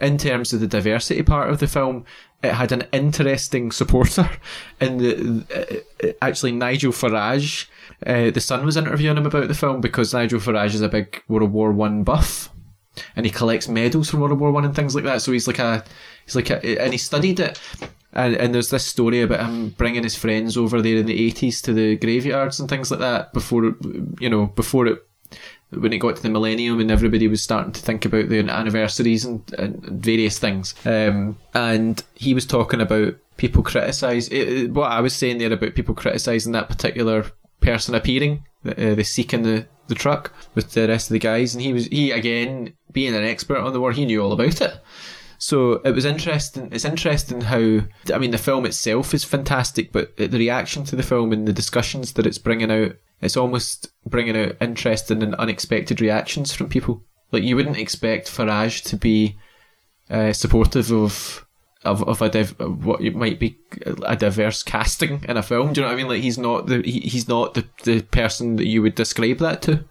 in 0.01 0.19
terms 0.19 0.53
of 0.53 0.61
the 0.61 0.67
diversity 0.67 1.23
part 1.23 1.51
of 1.51 1.61
the 1.61 1.69
film, 1.69 2.05
it 2.43 2.53
had 2.53 2.73
an 2.73 2.87
interesting 2.93 3.73
supporter 3.73 4.29
in 4.81 4.99
the 4.99 5.83
uh, 6.05 6.13
actually 6.23 6.53
Nigel 6.53 6.93
Farage. 6.93 7.67
Uh, 8.07 8.31
the 8.31 8.41
Sun 8.41 8.65
was 8.65 8.77
interviewing 8.77 9.17
him 9.17 9.27
about 9.27 9.49
the 9.49 9.55
film 9.55 9.81
because 9.81 10.15
Nigel 10.15 10.41
Farage 10.41 10.75
is 10.75 10.81
a 10.81 10.89
big 10.89 11.23
World 11.29 11.53
War 11.53 11.73
One 11.73 12.05
buff, 12.05 12.51
and 13.17 13.27
he 13.27 13.33
collects 13.33 13.69
medals 13.69 14.11
from 14.11 14.21
World 14.21 14.39
War 14.39 14.53
One 14.53 14.65
and 14.65 14.75
things 14.75 14.95
like 14.95 15.05
that. 15.05 15.23
So 15.23 15.33
he's 15.33 15.47
like 15.47 15.59
a 15.59 15.85
he's 16.25 16.37
like 16.37 16.51
a, 16.51 16.81
and 16.81 16.93
he 16.93 16.99
studied 16.99 17.41
it. 17.41 17.61
And, 18.13 18.35
and 18.37 18.55
there's 18.55 18.71
this 18.71 18.87
story 18.87 19.21
about 19.21 19.47
him 19.47 19.71
bringing 19.71 20.03
his 20.03 20.17
friends 20.17 20.57
over 20.57 20.81
there 20.81 20.97
in 20.97 21.07
the 21.07 21.31
80s 21.31 21.63
to 21.65 21.73
the 21.73 21.97
graveyards 21.97 22.59
and 22.59 22.69
things 22.69 22.91
like 22.91 23.01
that 23.01 23.33
before, 23.33 23.75
you 24.19 24.31
know, 24.31 24.47
before 24.47 24.87
it 24.87 25.05
when 25.71 25.93
it 25.93 25.99
got 25.99 26.17
to 26.17 26.23
the 26.23 26.31
millennium 26.31 26.81
and 26.81 26.91
everybody 26.91 27.29
was 27.29 27.43
starting 27.43 27.73
to 27.73 27.81
think 27.83 28.05
about 28.07 28.29
the 28.29 28.39
anniversaries 28.39 29.25
and, 29.25 29.53
and 29.55 29.85
various 29.85 30.39
things. 30.39 30.75
Um, 30.87 31.39
and 31.53 32.03
he 32.15 32.33
was 32.33 32.47
talking 32.47 32.81
about 32.81 33.17
people 33.37 33.63
criticise 33.63 34.31
what 34.71 34.91
I 34.91 35.01
was 35.01 35.15
saying 35.15 35.39
there 35.39 35.53
about 35.53 35.75
people 35.75 35.95
criticising 35.95 36.53
that 36.53 36.69
particular 36.69 37.27
person 37.61 37.95
appearing, 37.95 38.45
uh, 38.65 38.95
the 38.95 39.05
Sikh 39.05 39.35
in 39.35 39.43
the, 39.43 39.67
the 39.89 39.95
truck 39.95 40.33
with 40.55 40.73
the 40.73 40.89
rest 40.89 41.11
of 41.11 41.13
the 41.13 41.19
guys. 41.19 41.55
And 41.55 41.63
he 41.63 41.73
was, 41.73 41.87
he 41.87 42.13
again, 42.13 42.75
being 42.93 43.15
an 43.15 43.25
expert 43.25 43.59
on 43.59 43.73
the 43.73 43.81
war, 43.81 43.93
he 43.93 44.07
knew 44.07 44.23
all 44.23 44.33
about 44.33 44.61
it. 44.61 44.81
So 45.39 45.75
it 45.85 45.93
was 45.93 46.05
interesting. 46.05 46.69
It's 46.73 46.85
interesting 46.85 47.43
how 47.43 47.81
I 48.13 48.19
mean 48.19 48.33
the 48.33 48.39
film 48.39 48.67
itself 48.67 49.15
is 49.15 49.25
fantastic, 49.25 49.93
but 49.93 50.17
the 50.17 50.29
reaction 50.29 50.85
to 50.85 50.97
the 50.97 51.03
film 51.03 51.33
and 51.33 51.47
the 51.47 51.53
discussions 51.53 52.15
that 52.15 52.27
it's 52.27 52.39
bringing 52.39 52.73
out, 52.73 52.97
it's 53.21 53.37
almost 53.37 53.89
bringing 54.05 54.37
out 54.37 54.57
interesting 54.61 55.23
and 55.23 55.37
unexpected 55.37 56.01
reactions 56.01 56.53
from 56.53 56.69
people. 56.69 57.05
Like 57.31 57.45
you 57.45 57.55
wouldn't 57.55 57.79
expect 57.79 58.29
Farage 58.29 58.83
to 58.85 58.97
be 58.97 59.39
uh, 60.11 60.33
supportive 60.33 60.91
of 60.91 61.47
of 61.85 62.03
of 62.03 62.21
a 62.21 62.29
div- 62.29 62.59
what 62.59 63.01
might 63.01 63.39
be 63.39 63.59
a 63.87 64.17
diverse 64.17 64.65
casting 64.65 65.25
in 65.29 65.37
a 65.37 65.43
film. 65.43 65.73
Do 65.73 65.81
you 65.81 65.87
know 65.87 65.93
what 65.93 65.95
I 65.95 66.03
mean? 66.03 66.09
Like 66.09 66.23
he's 66.23 66.39
not 66.39 66.67
the 66.67 66.83
he, 66.83 67.01
he's 67.01 67.29
not 67.29 67.55
the 67.55 67.65
the 67.85 68.03
person 68.03 68.57
that 68.57 68.67
you 68.67 68.83
would 68.83 68.97
describe 68.97 69.39
that 69.39 69.63
to. 69.63 69.85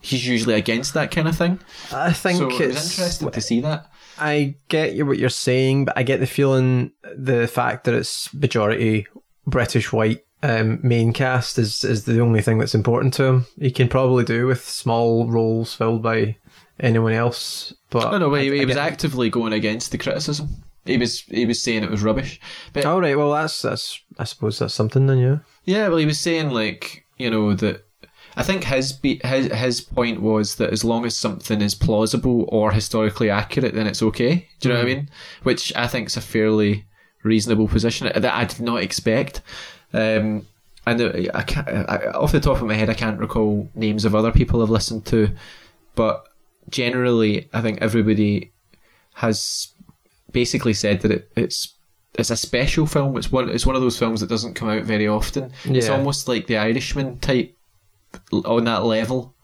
He's 0.00 0.28
usually 0.28 0.54
against 0.54 0.94
that 0.94 1.10
kind 1.10 1.26
of 1.26 1.36
thing. 1.36 1.58
I 1.92 2.12
think 2.12 2.38
so 2.38 2.48
it's 2.48 2.60
it 2.60 2.66
was 2.68 2.98
interesting 2.98 3.30
to 3.32 3.40
see 3.40 3.60
that. 3.62 3.90
I 4.20 4.56
get 4.68 4.94
you 4.94 5.06
what 5.06 5.18
you're 5.18 5.28
saying, 5.30 5.86
but 5.86 5.96
I 5.98 6.02
get 6.02 6.20
the 6.20 6.26
feeling 6.26 6.92
the 7.16 7.46
fact 7.48 7.84
that 7.84 7.94
it's 7.94 8.32
majority 8.34 9.06
British 9.46 9.92
white 9.92 10.24
um, 10.42 10.78
main 10.82 11.12
cast 11.12 11.58
is 11.58 11.84
is 11.84 12.04
the 12.04 12.20
only 12.20 12.42
thing 12.42 12.58
that's 12.58 12.74
important 12.74 13.14
to 13.14 13.24
him. 13.24 13.46
He 13.58 13.70
can 13.70 13.88
probably 13.88 14.24
do 14.24 14.46
with 14.46 14.68
small 14.68 15.28
roles 15.28 15.74
filled 15.74 16.02
by 16.02 16.36
anyone 16.78 17.12
else. 17.12 17.72
But 17.90 18.12
no, 18.12 18.18
no, 18.18 18.34
he, 18.34 18.48
I, 18.48 18.54
he 18.54 18.62
I 18.62 18.64
was 18.64 18.76
get- 18.76 18.92
actively 18.92 19.30
going 19.30 19.52
against 19.52 19.90
the 19.90 19.98
criticism. 19.98 20.48
He 20.84 20.96
was 20.96 21.20
he 21.22 21.44
was 21.44 21.60
saying 21.60 21.82
it 21.82 21.90
was 21.90 22.02
rubbish. 22.02 22.40
But 22.72 22.86
All 22.86 23.00
right, 23.00 23.16
well 23.16 23.32
that's 23.32 23.60
that's 23.62 24.00
I 24.18 24.24
suppose 24.24 24.58
that's 24.58 24.74
something 24.74 25.06
then, 25.06 25.18
yeah. 25.18 25.38
yeah, 25.64 25.88
well, 25.88 25.98
he 25.98 26.06
was 26.06 26.20
saying 26.20 26.50
like 26.50 27.04
you 27.18 27.30
know 27.30 27.54
that. 27.54 27.84
I 28.38 28.44
think 28.44 28.62
his 28.62 28.92
be- 28.92 29.20
his 29.24 29.46
his 29.52 29.80
point 29.80 30.22
was 30.22 30.54
that 30.56 30.70
as 30.70 30.84
long 30.84 31.04
as 31.04 31.16
something 31.16 31.60
is 31.60 31.74
plausible 31.74 32.48
or 32.48 32.70
historically 32.70 33.30
accurate, 33.30 33.74
then 33.74 33.88
it's 33.88 34.00
okay. 34.00 34.46
Do 34.60 34.68
you 34.68 34.74
know 34.74 34.80
what 34.80 34.88
I 34.88 34.94
mean? 34.94 35.10
Which 35.42 35.74
I 35.74 35.88
think 35.88 36.06
is 36.06 36.16
a 36.16 36.20
fairly 36.20 36.84
reasonable 37.24 37.66
position 37.66 38.06
that 38.14 38.32
I 38.32 38.44
did 38.44 38.60
not 38.60 38.80
expect. 38.80 39.42
Um, 39.92 40.46
and 40.86 41.30
I 41.34 41.42
can't, 41.42 41.68
I, 41.68 42.12
off 42.14 42.30
the 42.30 42.38
top 42.38 42.62
of 42.62 42.66
my 42.68 42.74
head, 42.74 42.88
I 42.88 42.94
can't 42.94 43.18
recall 43.18 43.68
names 43.74 44.04
of 44.04 44.14
other 44.14 44.30
people 44.30 44.62
I've 44.62 44.70
listened 44.70 45.04
to, 45.06 45.30
but 45.96 46.28
generally, 46.70 47.48
I 47.52 47.60
think 47.60 47.82
everybody 47.82 48.52
has 49.14 49.68
basically 50.30 50.74
said 50.74 51.00
that 51.00 51.10
it, 51.10 51.30
it's 51.36 51.74
it's 52.14 52.30
a 52.30 52.36
special 52.36 52.86
film. 52.86 53.16
It's 53.16 53.32
one 53.32 53.48
it's 53.48 53.66
one 53.66 53.74
of 53.74 53.82
those 53.82 53.98
films 53.98 54.20
that 54.20 54.28
doesn't 54.28 54.54
come 54.54 54.68
out 54.68 54.84
very 54.84 55.08
often. 55.08 55.52
It's 55.64 55.88
almost 55.96 56.28
like 56.28 56.46
the 56.46 56.56
Irishman 56.56 57.18
type 57.18 57.57
on 58.32 58.64
that 58.64 58.84
level. 58.84 59.34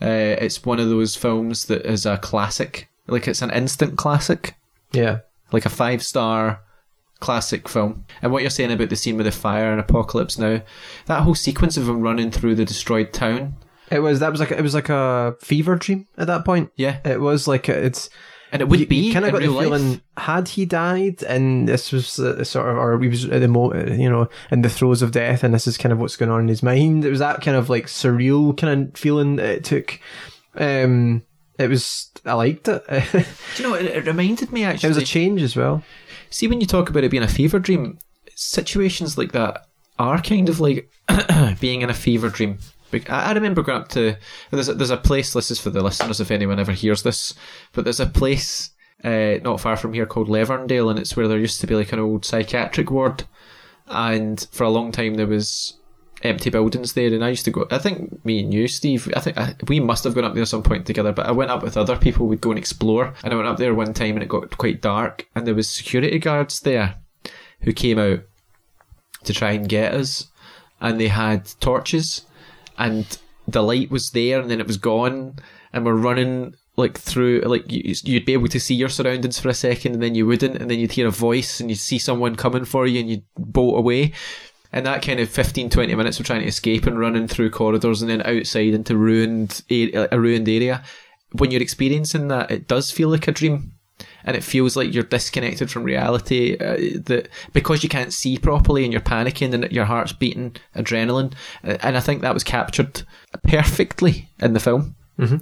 Uh, 0.00 0.34
it's 0.40 0.64
one 0.64 0.80
of 0.80 0.88
those 0.88 1.14
films 1.16 1.66
that 1.66 1.86
is 1.86 2.04
a 2.06 2.18
classic, 2.18 2.88
like 3.06 3.28
it's 3.28 3.42
an 3.42 3.50
instant 3.50 3.96
classic, 3.96 4.56
Yeah. 4.92 5.18
like 5.52 5.64
a 5.64 5.70
five 5.70 6.02
star 6.02 6.60
classic 7.20 7.68
film. 7.68 8.04
And 8.20 8.32
what 8.32 8.42
you're 8.42 8.50
saying 8.50 8.72
about 8.72 8.88
the 8.88 8.96
scene 8.96 9.16
with 9.16 9.26
the 9.26 9.32
fire 9.32 9.70
and 9.70 9.80
Apocalypse 9.80 10.38
Now, 10.38 10.62
that 11.06 11.22
whole 11.22 11.36
sequence 11.36 11.76
of 11.76 11.88
him 11.88 12.00
running 12.00 12.32
through 12.32 12.56
the 12.56 12.64
destroyed 12.64 13.12
town, 13.12 13.54
It 13.92 14.00
was 14.00 14.18
that 14.18 14.32
was 14.32 14.40
like 14.40 14.50
it 14.50 14.60
was 14.62 14.74
like 14.74 14.88
a 14.88 15.36
fever 15.40 15.76
dream 15.76 16.08
at 16.18 16.26
that 16.26 16.44
point. 16.44 16.70
yeah, 16.74 16.98
It 17.04 17.20
was 17.20 17.46
like 17.46 17.68
a, 17.68 17.84
it's 17.84 18.10
and 18.52 18.62
it 18.62 18.68
would 18.68 18.80
you, 18.80 18.86
be 18.86 19.12
kind 19.12 19.24
of 19.24 19.32
got 19.32 19.42
the 19.42 19.48
life. 19.48 19.64
feeling 19.64 20.00
had 20.16 20.48
he 20.48 20.64
died 20.64 21.22
and 21.24 21.68
this 21.68 21.90
was 21.90 22.18
uh, 22.18 22.44
sort 22.44 22.68
of 22.68 22.76
or 22.76 23.00
he 23.00 23.08
was 23.08 23.24
at 23.24 23.40
the 23.40 23.48
mo 23.48 23.74
you 23.74 24.08
know 24.08 24.28
in 24.50 24.62
the 24.62 24.70
throes 24.70 25.02
of 25.02 25.10
death 25.10 25.42
and 25.42 25.52
this 25.52 25.66
is 25.66 25.76
kind 25.76 25.92
of 25.92 25.98
what's 25.98 26.16
going 26.16 26.30
on 26.30 26.40
in 26.40 26.48
his 26.48 26.62
mind 26.62 27.04
it 27.04 27.10
was 27.10 27.18
that 27.18 27.40
kind 27.40 27.56
of 27.56 27.68
like 27.68 27.86
surreal 27.86 28.56
kind 28.56 28.88
of 28.88 28.96
feeling 28.96 29.36
that 29.36 29.46
it 29.46 29.64
took 29.64 29.98
um 30.56 31.22
it 31.58 31.68
was 31.68 32.10
i 32.24 32.34
liked 32.34 32.68
it 32.68 32.84
it 32.88 33.26
Do 33.56 33.62
you 33.62 33.68
know, 33.68 33.74
it, 33.74 33.86
it 33.86 34.06
reminded 34.06 34.52
me 34.52 34.64
actually. 34.64 34.88
It 34.88 34.94
was 34.94 35.02
a 35.02 35.06
change 35.06 35.42
as 35.42 35.56
well 35.56 35.82
See, 36.32 36.48
when 36.48 36.62
you 36.62 36.66
talk 36.66 36.88
about 36.88 37.04
it 37.04 37.10
being 37.10 37.22
a 37.22 37.28
fever 37.28 37.58
dream, 37.58 37.98
situations 38.34 39.18
like 39.18 39.32
that 39.32 39.66
are 39.98 40.20
kind 40.20 40.48
of 40.48 40.60
like 40.60 40.90
being 41.60 41.82
in 41.82 41.90
a 41.90 41.94
fever 41.94 42.30
dream. 42.30 42.58
I 43.08 43.32
remember 43.32 43.62
going 43.62 43.82
up 43.82 43.88
to 43.88 44.16
there's 44.50 44.68
a, 44.68 44.74
there's 44.74 44.90
a 44.90 44.96
place. 44.96 45.32
This 45.32 45.50
is 45.50 45.60
for 45.60 45.70
the 45.70 45.82
listeners 45.82 46.20
if 46.20 46.30
anyone 46.30 46.60
ever 46.60 46.72
hears 46.72 47.02
this, 47.02 47.34
but 47.72 47.84
there's 47.84 48.00
a 48.00 48.06
place 48.06 48.70
uh, 49.04 49.38
not 49.42 49.60
far 49.60 49.76
from 49.76 49.92
here 49.92 50.06
called 50.06 50.28
Leverndale, 50.28 50.90
and 50.90 50.98
it's 50.98 51.16
where 51.16 51.28
there 51.28 51.38
used 51.38 51.60
to 51.60 51.66
be 51.66 51.74
like 51.74 51.92
an 51.92 51.98
old 51.98 52.24
psychiatric 52.24 52.90
ward, 52.90 53.24
and 53.86 54.46
for 54.52 54.64
a 54.64 54.70
long 54.70 54.92
time 54.92 55.14
there 55.14 55.26
was 55.26 55.74
empty 56.22 56.50
buildings 56.50 56.92
there, 56.92 57.12
and 57.12 57.24
I 57.24 57.30
used 57.30 57.44
to 57.46 57.50
go. 57.50 57.66
I 57.70 57.78
think 57.78 58.24
me 58.24 58.40
and 58.40 58.54
you, 58.54 58.68
Steve, 58.68 59.12
I 59.16 59.20
think 59.20 59.38
I, 59.38 59.54
we 59.68 59.80
must 59.80 60.04
have 60.04 60.14
gone 60.14 60.24
up 60.24 60.34
there 60.34 60.42
at 60.42 60.48
some 60.48 60.62
point 60.62 60.86
together. 60.86 61.12
But 61.12 61.26
I 61.26 61.32
went 61.32 61.50
up 61.50 61.62
with 61.62 61.76
other 61.76 61.96
people. 61.96 62.26
We'd 62.26 62.40
go 62.40 62.50
and 62.50 62.58
explore, 62.58 63.14
and 63.24 63.32
I 63.32 63.36
went 63.36 63.48
up 63.48 63.58
there 63.58 63.74
one 63.74 63.94
time, 63.94 64.14
and 64.14 64.22
it 64.22 64.28
got 64.28 64.56
quite 64.56 64.80
dark, 64.80 65.26
and 65.34 65.46
there 65.46 65.54
was 65.54 65.68
security 65.68 66.18
guards 66.18 66.60
there 66.60 66.94
who 67.62 67.72
came 67.72 67.98
out 67.98 68.20
to 69.24 69.32
try 69.32 69.52
and 69.52 69.68
get 69.68 69.94
us, 69.94 70.28
and 70.80 71.00
they 71.00 71.08
had 71.08 71.46
torches, 71.60 72.26
and 72.82 73.18
the 73.46 73.62
light 73.62 73.90
was 73.90 74.10
there, 74.10 74.40
and 74.40 74.50
then 74.50 74.60
it 74.60 74.66
was 74.66 74.76
gone, 74.76 75.36
and 75.72 75.84
we're 75.84 75.94
running 75.94 76.54
like 76.76 76.98
through 76.98 77.40
like 77.44 77.70
you, 77.70 77.94
you'd 78.04 78.24
be 78.24 78.32
able 78.32 78.48
to 78.48 78.60
see 78.60 78.74
your 78.74 78.88
surroundings 78.88 79.38
for 79.38 79.50
a 79.50 79.54
second 79.54 79.92
and 79.92 80.02
then 80.02 80.14
you 80.14 80.26
wouldn't 80.26 80.56
and 80.56 80.70
then 80.70 80.78
you'd 80.78 80.92
hear 80.92 81.06
a 81.06 81.10
voice 81.10 81.60
and 81.60 81.68
you'd 81.68 81.76
see 81.76 81.98
someone 81.98 82.34
coming 82.34 82.64
for 82.64 82.86
you 82.86 83.00
and 83.00 83.10
you'd 83.10 83.24
bolt 83.36 83.78
away. 83.78 84.12
And 84.72 84.86
that 84.86 85.02
kind 85.02 85.20
of 85.20 85.28
15 85.28 85.68
20 85.68 85.94
minutes 85.94 86.18
of 86.18 86.24
trying 86.24 86.40
to 86.40 86.46
escape 86.46 86.86
and 86.86 86.98
running 86.98 87.28
through 87.28 87.50
corridors 87.50 88.00
and 88.00 88.10
then 88.10 88.22
outside 88.22 88.72
into 88.72 88.96
ruined 88.96 89.62
a 89.70 90.18
ruined 90.18 90.48
area 90.48 90.82
when 91.32 91.50
you're 91.50 91.62
experiencing 91.62 92.28
that 92.28 92.50
it 92.50 92.68
does 92.68 92.90
feel 92.90 93.10
like 93.10 93.28
a 93.28 93.32
dream 93.32 93.72
and 94.24 94.36
it 94.36 94.44
feels 94.44 94.76
like 94.76 94.92
you're 94.94 95.02
disconnected 95.02 95.70
from 95.70 95.84
reality 95.84 96.56
uh, 96.58 97.00
that 97.06 97.28
because 97.52 97.82
you 97.82 97.88
can't 97.88 98.12
see 98.12 98.38
properly 98.38 98.84
and 98.84 98.92
you're 98.92 99.02
panicking 99.02 99.52
and 99.54 99.70
your 99.72 99.84
heart's 99.84 100.12
beating 100.12 100.56
adrenaline 100.76 101.32
Uh, 101.64 101.76
and 101.82 101.96
I 101.96 102.00
think 102.00 102.22
that 102.22 102.34
was 102.34 102.44
captured 102.44 103.02
perfectly 103.42 104.28
in 104.40 104.52
the 104.52 104.60
film. 104.60 104.94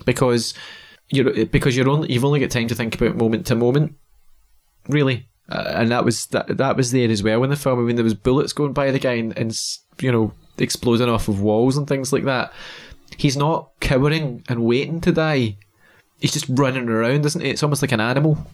Because 0.05 0.55
you're 1.11 1.47
because 1.47 1.77
you're 1.77 1.89
only 1.89 2.13
you've 2.13 2.25
only 2.25 2.41
got 2.41 2.51
time 2.51 2.69
to 2.69 2.75
think 2.75 2.95
about 2.95 3.17
moment 3.17 3.47
to 3.47 3.55
moment 3.55 3.97
really. 4.89 5.29
Uh, 5.49 5.73
and 5.75 5.91
that 5.91 6.05
was 6.05 6.27
that 6.27 6.57
that 6.59 6.77
was 6.77 6.93
there 6.93 7.11
as 7.11 7.23
well 7.23 7.43
in 7.43 7.51
the 7.51 7.57
film. 7.57 7.79
I 7.79 7.83
mean 7.83 7.97
there 7.97 8.05
was 8.05 8.15
bullets 8.15 8.53
going 8.53 8.73
by 8.73 8.91
the 8.91 8.99
guy 8.99 9.15
and, 9.15 9.37
and 9.37 9.57
you 10.01 10.13
know 10.13 10.33
exploding 10.59 11.09
off 11.09 11.29
of 11.29 11.41
walls 11.41 11.77
and 11.77 11.87
things 11.89 12.13
like 12.13 12.25
that. 12.25 12.53
He's 13.17 13.37
not 13.37 13.71
cowering 13.81 14.45
and 14.49 14.65
waiting 14.65 15.01
to 15.03 15.13
die. 15.13 15.57
He's 16.21 16.33
just 16.33 16.47
running 16.49 16.89
around 16.89 17.27
isn't 17.27 17.41
he? 17.41 17.51
It's 17.51 17.63
almost 17.63 17.83
like 17.83 17.93
an 17.93 18.01
animal 18.01 18.47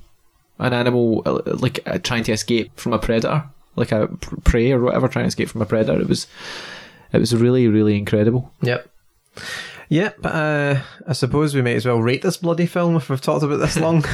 an 0.58 0.72
animal 0.72 1.22
uh, 1.26 1.40
like 1.44 1.80
uh, 1.86 1.98
trying 1.98 2.24
to 2.24 2.32
escape 2.32 2.78
from 2.78 2.92
a 2.92 2.98
predator 2.98 3.44
like 3.76 3.92
a 3.92 4.08
prey 4.44 4.72
or 4.72 4.80
whatever 4.80 5.08
trying 5.08 5.24
to 5.24 5.28
escape 5.28 5.48
from 5.48 5.62
a 5.62 5.66
predator 5.66 6.00
it 6.00 6.08
was 6.08 6.26
it 7.12 7.18
was 7.18 7.34
really 7.34 7.68
really 7.68 7.96
incredible 7.96 8.52
yep 8.62 8.90
Yep, 9.88 10.18
uh, 10.24 10.80
I 11.06 11.12
suppose 11.12 11.54
we 11.54 11.62
might 11.62 11.76
as 11.76 11.86
well 11.86 12.00
rate 12.00 12.22
this 12.22 12.36
bloody 12.36 12.66
film 12.66 12.96
if 12.96 13.08
we've 13.08 13.20
talked 13.20 13.44
about 13.44 13.58
this 13.58 13.76
long. 13.80 14.04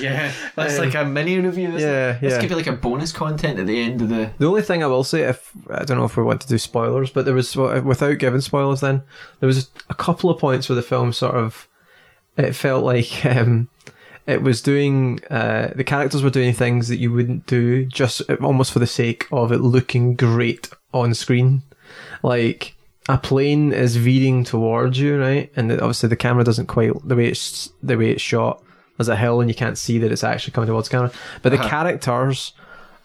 yeah 0.00 0.32
that's 0.56 0.78
like 0.78 0.94
a 0.94 1.04
mini 1.04 1.38
review 1.38 1.68
isn't 1.68 1.88
yeah, 1.88 2.16
it? 2.16 2.20
this 2.20 2.32
yeah. 2.32 2.40
could 2.40 2.48
be 2.48 2.54
like 2.56 2.66
a 2.66 2.72
bonus 2.72 3.12
content 3.12 3.60
at 3.60 3.66
the 3.66 3.80
end 3.80 4.02
of 4.02 4.08
the 4.08 4.30
The 4.38 4.48
only 4.48 4.62
thing 4.62 4.82
I 4.82 4.88
will 4.88 5.04
say, 5.04 5.22
if 5.22 5.52
I 5.70 5.84
don't 5.84 5.98
know 5.98 6.04
if 6.04 6.16
we 6.16 6.24
want 6.24 6.40
to 6.40 6.48
do 6.48 6.58
spoilers, 6.58 7.10
but 7.10 7.24
there 7.24 7.34
was 7.34 7.54
without 7.54 8.18
giving 8.18 8.40
spoilers, 8.40 8.80
then 8.80 9.02
there 9.40 9.46
was 9.46 9.70
a 9.88 9.94
couple 9.94 10.30
of 10.30 10.40
points 10.40 10.68
where 10.68 10.76
the 10.76 10.82
film 10.82 11.12
sort 11.12 11.36
of 11.36 11.68
it 12.36 12.54
felt 12.54 12.84
like 12.84 13.24
um, 13.26 13.68
it 14.26 14.42
was 14.42 14.62
doing 14.62 15.20
uh, 15.30 15.72
the 15.74 15.84
characters 15.84 16.22
were 16.22 16.30
doing 16.30 16.52
things 16.54 16.88
that 16.88 16.96
you 16.96 17.12
wouldn't 17.12 17.46
do 17.46 17.84
just 17.86 18.22
almost 18.40 18.72
for 18.72 18.78
the 18.78 18.86
sake 18.86 19.26
of 19.32 19.52
it 19.52 19.58
looking 19.60 20.14
great 20.14 20.70
on 20.92 21.14
screen, 21.14 21.62
like. 22.22 22.74
A 23.06 23.18
plane 23.18 23.70
is 23.74 23.96
veering 23.96 24.44
towards 24.44 24.98
you, 24.98 25.20
right? 25.20 25.52
And 25.56 25.70
obviously 25.72 26.08
the 26.08 26.16
camera 26.16 26.42
doesn't 26.42 26.68
quite 26.68 26.92
the 27.06 27.14
way 27.14 27.26
it's 27.26 27.70
the 27.82 27.98
way 27.98 28.12
it's 28.12 28.22
shot. 28.22 28.62
There's 28.96 29.10
a 29.10 29.16
hill, 29.16 29.42
and 29.42 29.50
you 29.50 29.54
can't 29.54 29.76
see 29.76 29.98
that 29.98 30.10
it's 30.10 30.24
actually 30.24 30.52
coming 30.52 30.68
towards 30.68 30.88
the 30.88 30.92
camera. 30.96 31.10
But 31.42 31.50
the 31.50 31.58
Uh-huh. 31.58 31.68
characters 31.68 32.54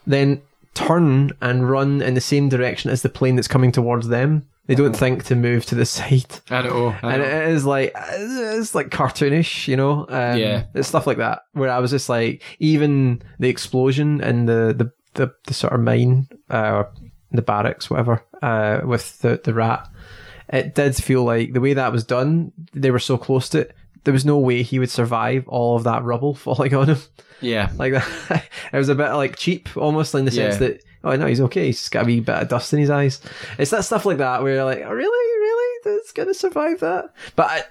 then 0.08 0.42
turn 0.74 1.32
and 1.42 1.70
run 1.70 2.02
in 2.02 2.14
the 2.14 2.22
same 2.22 2.48
direction 2.48 2.90
as 2.92 3.02
the 3.02 3.10
plane 3.10 3.36
that's 3.36 3.50
coming 3.50 3.74
towards 3.74 4.08
them. 4.08 4.46
They 4.70 4.76
don't 4.76 4.96
think 4.96 5.24
to 5.26 5.36
move 5.36 5.66
to 5.66 5.76
the 5.76 5.86
side, 5.98 6.28
at 6.52 6.66
I 6.68 6.98
and 7.02 7.22
it 7.24 7.48
is 7.50 7.66
like 7.66 7.92
it's 7.96 8.76
like 8.76 8.90
cartoonish, 8.90 9.68
you 9.68 9.76
know. 9.76 10.06
Um, 10.08 10.38
Yeah. 10.38 10.66
it's 10.76 10.88
stuff 10.88 11.08
like 11.08 11.18
that. 11.18 11.40
Where 11.54 11.72
I 11.72 11.80
was 11.80 11.90
just 11.90 12.08
like, 12.08 12.44
even 12.60 13.24
the 13.40 13.50
explosion 13.50 14.22
and 14.22 14.48
the 14.48 14.76
the 14.78 14.92
the, 15.16 15.34
the 15.48 15.54
sort 15.56 15.74
of 15.74 15.80
mine, 15.82 16.28
uh, 16.52 16.84
the 17.32 17.42
barracks, 17.42 17.90
whatever, 17.90 18.24
uh, 18.44 18.82
with 18.86 19.18
the 19.22 19.42
the 19.44 19.56
rat. 19.56 19.88
it 20.54 20.76
did 20.76 20.96
feel 20.96 21.24
like 21.24 21.54
the 21.54 21.62
way 21.62 21.74
that 21.74 21.92
was 21.92 22.04
done, 22.04 22.52
they 22.72 22.92
were 22.92 23.00
so 23.00 23.18
close 23.18 23.50
to 23.50 23.62
it. 23.62 23.76
There 24.04 24.14
was 24.14 24.24
no 24.24 24.38
way 24.38 24.62
he 24.62 24.78
would 24.78 24.92
survive 24.92 25.48
all 25.48 25.78
of 25.78 25.84
that 25.86 26.04
rubble 26.04 26.36
falling 26.46 26.76
on 26.76 26.90
him 26.90 26.98
Yeah. 27.42 27.72
like 27.78 27.94
that. 27.94 28.46
it 28.74 28.78
was 28.78 28.90
a 28.90 28.96
bit 28.96 29.10
like 29.14 29.36
cheap, 29.36 29.76
almost 29.76 30.14
in 30.14 30.26
the 30.26 30.32
sense 30.32 30.54
Yeah. 30.62 30.68
that 30.68 30.84
oh 31.04 31.16
no, 31.16 31.26
he's 31.28 31.42
okay. 31.42 31.68
He's 31.68 31.80
just 31.80 31.92
got 31.92 32.04
a 32.04 32.06
wee 32.06 32.20
bit 32.20 32.36
of 32.36 32.48
dust 32.48 32.74
in 32.74 32.80
his 32.80 32.90
eyes. 32.90 33.22
It's 33.58 33.72
that 33.72 33.86
stuff 33.86 34.06
like 34.06 34.18
that 34.18 34.44
where 34.44 34.56
you're 34.56 34.66
like, 34.66 34.84
oh, 34.86 34.92
really, 34.92 35.40
really, 35.40 35.80
that's 35.86 36.12
gonna 36.12 36.34
survive 36.34 36.80
that. 36.82 37.14
But 37.36 37.48
I, 37.48 37.64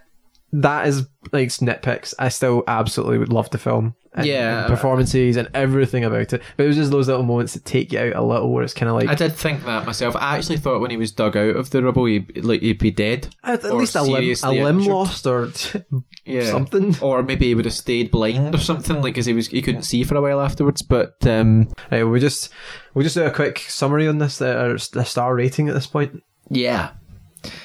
that 0.52 0.86
is 0.86 1.06
like 1.32 1.48
nitpicks. 1.48 2.14
I 2.18 2.28
still 2.30 2.64
absolutely 2.66 3.18
would 3.18 3.32
love 3.32 3.50
the 3.50 3.58
film. 3.58 3.94
And, 4.14 4.26
Yeah. 4.26 4.60
and 4.64 4.68
performances 4.74 5.36
and 5.36 5.48
everything 5.54 6.02
about 6.04 6.32
it. 6.32 6.42
But 6.56 6.64
it 6.64 6.66
was 6.66 6.76
just 6.76 6.90
those 6.90 7.06
little 7.08 7.22
moments 7.22 7.52
that 7.52 7.64
take 7.66 7.92
you 7.92 8.00
out 8.00 8.16
a 8.16 8.22
little, 8.22 8.50
where 8.50 8.64
it's 8.64 8.72
kind 8.74 8.88
of 8.88 8.96
like 8.96 9.08
I 9.08 9.14
did 9.14 9.34
think 9.34 9.64
that 9.66 9.86
myself. 9.86 10.16
I 10.16 10.36
actually 10.38 10.56
thought 10.56 10.80
when 10.80 10.90
he 10.90 10.96
was 10.96 11.12
dug 11.12 11.36
out 11.36 11.54
of 11.54 11.70
the 11.70 11.82
rubble, 11.82 12.06
he'd, 12.06 12.42
like, 12.44 12.62
he'd 12.62 12.78
be 12.78 12.90
dead. 12.90 13.28
at, 13.44 13.64
at 13.64 13.76
least 13.76 13.94
a 13.94 14.02
limb, 14.02 14.34
a 14.42 14.50
limb 14.50 14.78
injured. 14.78 14.92
lost 14.92 15.26
or 15.26 15.50
Yeah. 16.24 16.50
something. 16.50 16.96
Or 17.02 17.22
maybe 17.22 17.46
he 17.48 17.54
would 17.54 17.66
have 17.66 17.74
stayed 17.74 18.10
blind 18.10 18.54
or 18.54 18.58
something, 18.58 18.96
like, 18.96 19.04
because 19.14 19.26
he, 19.26 19.34
was, 19.34 19.48
he 19.48 19.62
couldn't 19.62 19.82
see 19.82 20.02
for 20.02 20.16
a 20.16 20.22
while 20.22 20.40
afterwards. 20.40 20.80
But, 20.82 21.14
um, 21.26 21.68
Right, 21.92 22.02
we 22.02 22.18
just 22.18 22.50
we'll 22.94 23.02
just 23.04 23.14
do 23.14 23.24
a 23.24 23.30
quick 23.30 23.58
summary 23.68 24.08
on 24.08 24.18
this. 24.18 24.40
Uh, 24.40 24.76
the 24.94 25.04
star 25.04 25.34
rating 25.34 25.68
at 25.68 25.74
this 25.74 25.86
point. 25.86 26.22
yeah. 26.50 26.90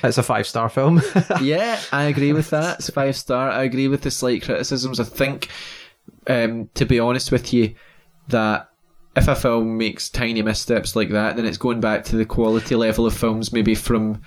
It's 0.04 0.18
a 0.18 0.24
five 0.24 0.48
star 0.48 0.70
film. 0.70 1.02
yeah, 1.42 1.80
I 1.92 2.04
agree 2.04 2.34
with 2.34 2.50
that. 2.52 2.80
It's 2.80 2.90
five 2.90 3.16
star. 3.16 3.50
I 3.50 3.64
agree 3.64 3.88
with 3.88 4.02
the 4.02 4.12
slight 4.12 4.44
criticisms. 4.44 5.00
I 5.00 5.04
think, 5.04 5.50
um, 6.28 6.70
to 6.76 6.86
be 6.86 7.00
honest 7.00 7.32
with 7.32 7.54
you, 7.54 7.76
that 8.30 8.70
if 9.16 9.28
a 9.28 9.36
film 9.36 9.78
makes 9.78 10.10
tiny 10.10 10.42
missteps 10.42 10.96
like 10.96 11.10
that, 11.10 11.36
then 11.36 11.46
it's 11.46 11.58
going 11.58 11.80
back 11.80 12.04
to 12.06 12.16
the 12.16 12.26
quality 12.26 12.76
level 12.76 13.06
of 13.06 13.16
films 13.16 13.54
maybe 13.54 13.76
from 13.76 14.22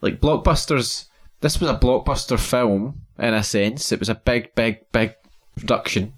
like 0.00 0.20
blockbusters. 0.20 1.06
This 1.40 1.60
was 1.60 1.70
a 1.70 1.76
blockbuster 1.76 2.38
film 2.38 3.02
in 3.18 3.34
a 3.34 3.42
sense. 3.42 3.92
It 3.92 4.00
was 4.00 4.08
a 4.08 4.14
big, 4.14 4.54
big, 4.54 4.90
big 4.92 5.14
production, 5.56 6.14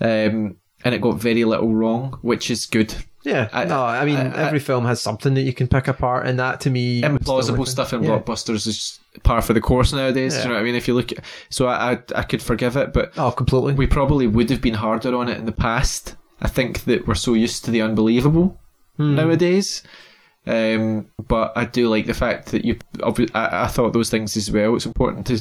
um, 0.00 0.56
and 0.84 0.94
it 0.94 1.00
got 1.00 1.20
very 1.20 1.44
little 1.44 1.74
wrong, 1.74 2.18
which 2.22 2.50
is 2.50 2.66
good. 2.66 2.94
Yeah, 3.24 3.48
I- 3.52 3.64
no, 3.64 3.84
I 3.84 4.04
mean 4.04 4.16
I- 4.16 4.30
I- 4.34 4.46
every 4.46 4.58
film 4.58 4.84
has 4.86 5.00
something 5.00 5.34
that 5.34 5.42
you 5.42 5.52
can 5.52 5.68
pick 5.68 5.86
apart, 5.88 6.26
and 6.26 6.38
that 6.40 6.60
to 6.62 6.70
me, 6.70 7.02
implausible 7.02 7.66
stuff 7.68 7.92
in 7.92 8.02
yeah. 8.02 8.10
blockbusters 8.18 8.66
is 8.66 8.98
par 9.22 9.42
for 9.42 9.52
the 9.52 9.60
course 9.60 9.92
nowadays. 9.92 10.32
Do 10.34 10.38
Yeah. 10.38 10.42
you 10.44 10.48
know 10.48 10.54
what 10.56 10.60
I 10.60 10.64
mean? 10.64 10.74
If 10.74 10.88
you 10.88 10.94
look, 10.94 11.12
at, 11.12 11.18
so 11.48 11.66
I, 11.68 11.92
I 11.92 11.98
I 12.16 12.22
could 12.22 12.42
forgive 12.42 12.76
it, 12.76 12.92
but 12.92 13.12
Oh, 13.16 13.30
completely. 13.30 13.74
we 13.74 13.86
probably 13.86 14.26
would 14.26 14.50
have 14.50 14.60
been 14.60 14.74
harder 14.74 15.14
on 15.16 15.28
it 15.28 15.38
in 15.38 15.46
the 15.46 15.52
past. 15.52 16.16
I 16.40 16.48
think 16.48 16.84
that 16.84 17.06
we're 17.06 17.14
so 17.14 17.34
used 17.34 17.64
to 17.66 17.70
the 17.70 17.80
unbelievable 17.82 18.58
Hmm. 18.96 19.14
nowadays. 19.14 19.82
Um, 20.44 21.06
but 21.28 21.52
I 21.54 21.66
do 21.66 21.88
like 21.88 22.06
the 22.06 22.14
fact 22.14 22.50
that 22.50 22.64
you. 22.64 22.76
I, 23.04 23.12
I 23.64 23.66
thought 23.68 23.92
those 23.92 24.10
things 24.10 24.36
as 24.36 24.50
well. 24.50 24.74
It's 24.74 24.86
important 24.86 25.26
to 25.28 25.40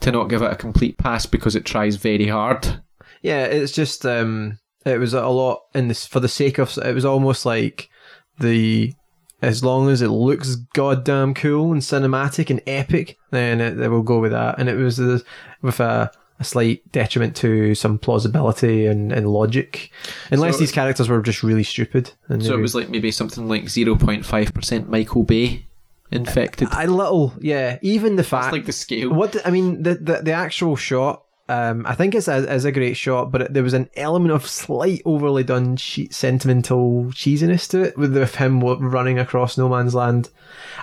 to 0.00 0.12
not 0.12 0.28
give 0.28 0.42
it 0.42 0.52
a 0.52 0.56
complete 0.56 0.96
pass 0.98 1.26
because 1.26 1.56
it 1.56 1.64
tries 1.64 1.96
very 1.96 2.28
hard. 2.28 2.80
yeah, 3.22 3.44
it's 3.46 3.72
just 3.72 4.06
um, 4.06 4.58
it 4.86 4.98
was 4.98 5.12
a 5.12 5.26
lot 5.26 5.62
in 5.74 5.88
this 5.88 6.06
for 6.06 6.20
the 6.20 6.28
sake 6.28 6.58
of 6.58 6.76
it 6.78 6.94
was 6.94 7.04
almost 7.04 7.44
like 7.44 7.90
the 8.38 8.94
as 9.42 9.62
long 9.62 9.90
as 9.90 10.00
it 10.00 10.08
looks 10.08 10.54
goddamn 10.54 11.34
cool 11.34 11.70
and 11.72 11.82
cinematic 11.82 12.48
and 12.48 12.62
epic, 12.66 13.18
then 13.30 13.60
it, 13.60 13.72
they 13.72 13.86
will 13.88 14.02
go 14.02 14.18
with 14.18 14.32
that. 14.32 14.58
And 14.58 14.66
it 14.66 14.76
was 14.76 14.98
uh, 14.98 15.18
with 15.60 15.78
a, 15.78 16.10
a 16.40 16.44
slight 16.44 16.90
detriment 16.90 17.36
to 17.36 17.74
some 17.74 17.98
plausibility 17.98 18.86
and, 18.86 19.12
and 19.12 19.28
logic, 19.28 19.90
unless 20.30 20.54
So- 20.54 20.60
these 20.60 20.72
characters 20.72 21.10
were 21.10 21.20
just 21.20 21.42
really 21.42 21.64
stupid. 21.64 22.12
And 22.28 22.42
So 22.42 22.54
it 22.54 22.62
was 22.62 22.74
like 22.74 22.88
maybe 22.88 23.10
something 23.10 23.46
like 23.46 23.68
zero 23.68 23.94
point 23.96 24.24
five 24.24 24.54
percent 24.54 24.88
Michael 24.88 25.22
Bay 25.24 25.66
infected. 26.10 26.68
a 26.72 26.86
little, 26.86 27.34
yeah. 27.38 27.78
Even 27.82 28.16
the 28.16 28.22
That's 28.22 28.28
fact 28.30 28.52
like 28.52 28.64
the 28.64 28.72
scale. 28.72 29.12
What 29.12 29.32
the, 29.32 29.46
I 29.46 29.50
mean, 29.50 29.82
the, 29.82 29.96
the 29.96 30.22
the 30.22 30.32
actual 30.32 30.76
shot, 30.76 31.24
um, 31.48 31.86
I 31.86 31.94
think 31.94 32.14
it's 32.14 32.28
a, 32.28 32.44
a 32.44 32.72
great 32.72 32.96
shot, 32.96 33.30
but 33.30 33.42
it, 33.42 33.54
there 33.54 33.62
was 33.62 33.74
an 33.74 33.88
element 33.96 34.32
of 34.32 34.48
slight 34.48 35.02
overly 35.04 35.44
done 35.44 35.76
che- 35.76 36.08
sentimental 36.10 37.04
cheesiness 37.06 37.68
to 37.70 37.82
it 37.82 37.96
with, 37.96 38.16
with 38.16 38.36
him 38.36 38.60
running 38.60 39.18
across 39.18 39.56
no 39.56 39.68
man's 39.68 39.94
land. 39.94 40.30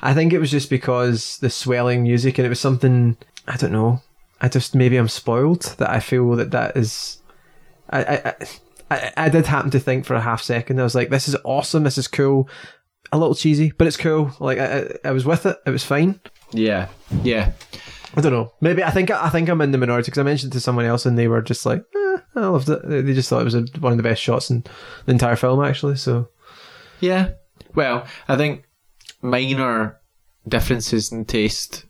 I 0.02 0.14
think 0.14 0.32
it 0.32 0.40
was 0.40 0.52
just 0.52 0.70
because 0.70 1.38
the 1.40 1.50
swelling 1.50 2.04
music 2.04 2.38
and 2.38 2.46
it 2.46 2.50
was 2.50 2.60
something 2.60 3.18
I 3.48 3.58
don't 3.58 3.74
know. 3.74 4.02
I 4.40 4.48
just 4.48 4.74
maybe 4.76 4.98
I'm 4.98 5.10
spoiled 5.10 5.64
that 5.78 5.90
I 5.90 6.00
feel 6.00 6.32
that 6.32 6.52
that 6.52 6.78
is. 6.78 7.22
I 7.90 8.04
I. 8.04 8.30
I 8.30 8.36
I, 8.92 9.12
I 9.18 9.30
did 9.30 9.48
happen 9.48 9.72
to 9.72 9.80
think 9.80 10.06
for 10.06 10.14
a 10.14 10.22
half 10.22 10.44
second. 10.44 10.80
I 10.80 10.84
was 10.84 10.94
like, 10.94 11.10
"This 11.10 11.28
is 11.28 11.36
awesome. 11.44 11.84
This 11.84 11.98
is 11.98 12.08
cool. 12.08 12.48
A 13.12 13.18
little 13.18 13.34
cheesy, 13.34 13.72
but 13.76 13.88
it's 13.88 13.98
cool." 13.98 14.32
Like 14.40 14.60
I, 14.60 14.82
I, 14.82 14.90
I 15.06 15.12
was 15.12 15.26
with 15.26 15.46
it. 15.48 15.58
It 15.66 15.72
was 15.72 15.84
fine. 15.84 16.20
Yeah, 16.52 16.90
yeah. 17.24 17.54
I 18.16 18.22
don't 18.22 18.32
know. 18.32 18.54
Maybe 18.62 18.84
I 18.84 18.92
think 18.92 19.10
I 19.12 19.30
think 19.30 19.50
I'm 19.50 19.62
in 19.62 19.72
the 19.72 19.78
minority 19.78 20.06
because 20.12 20.20
I 20.20 20.24
mentioned 20.24 20.54
to 20.54 20.60
someone 20.60 20.86
else 20.86 21.06
and 21.06 21.18
they 21.18 21.28
were 21.28 21.42
just 21.42 21.66
like, 21.66 21.84
eh, 21.96 22.18
I 22.36 22.40
loved 22.48 22.70
it. 22.70 22.88
They- 22.88 23.02
They 23.02 23.14
just 23.14 23.30
thought 23.30 23.42
it 23.42 23.46
was 23.46 23.56
a, 23.56 23.66
one 23.80 23.92
of 23.94 23.98
the 23.98 24.04
best 24.04 24.22
shots 24.22 24.50
in 24.52 24.64
the 25.06 25.12
entire 25.12 25.36
film, 25.36 25.64
actually. 25.64 25.96
So 25.96 26.30
Yeah. 27.00 27.32
Well, 27.76 28.06
I 28.28 28.38
think 28.38 28.66
minor 29.22 29.98
differences 30.48 31.12
in 31.12 31.26
taste. 31.26 31.86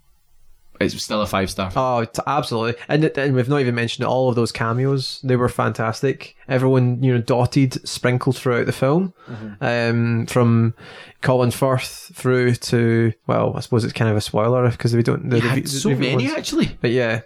It's 0.79 1.01
still 1.01 1.21
a 1.21 1.27
five 1.27 1.49
star. 1.49 1.71
Oh, 1.75 2.03
t- 2.03 2.21
absolutely. 2.27 2.81
And, 2.89 3.05
it- 3.05 3.17
and 3.17 3.35
we've 3.35 3.47
not 3.47 3.61
even 3.61 3.75
mentioned 3.75 4.05
all 4.05 4.27
of 4.29 4.35
those 4.35 4.51
cameos. 4.51 5.19
They 5.23 5.35
were 5.35 5.47
fantastic. 5.49 6.35
Everyone, 6.49 7.01
you 7.01 7.13
know, 7.13 7.21
dotted, 7.21 7.87
sprinkled 7.87 8.35
throughout 8.37 8.65
the 8.65 8.71
film. 8.73 9.13
Um, 9.61 10.25
from 10.25 10.73
Colin 11.21 11.51
Firth 11.51 12.11
through 12.15 12.55
to, 12.55 13.13
well, 13.27 13.53
I 13.55 13.61
suppose 13.61 13.83
it's 13.83 13.93
kind 13.93 14.11
of 14.11 14.17
a 14.17 14.21
spoiler 14.21 14.69
because 14.69 14.95
we 14.95 15.03
don't. 15.03 15.29
The, 15.29 15.37
You 15.37 15.41
the- 15.43 15.47
had 15.49 15.63
the 15.63 15.69
so 15.69 15.89
review 15.89 16.11
many 16.11 16.25
ones- 16.25 16.37
actually. 16.37 16.77
But 16.81 16.91
yeah, 16.91 17.21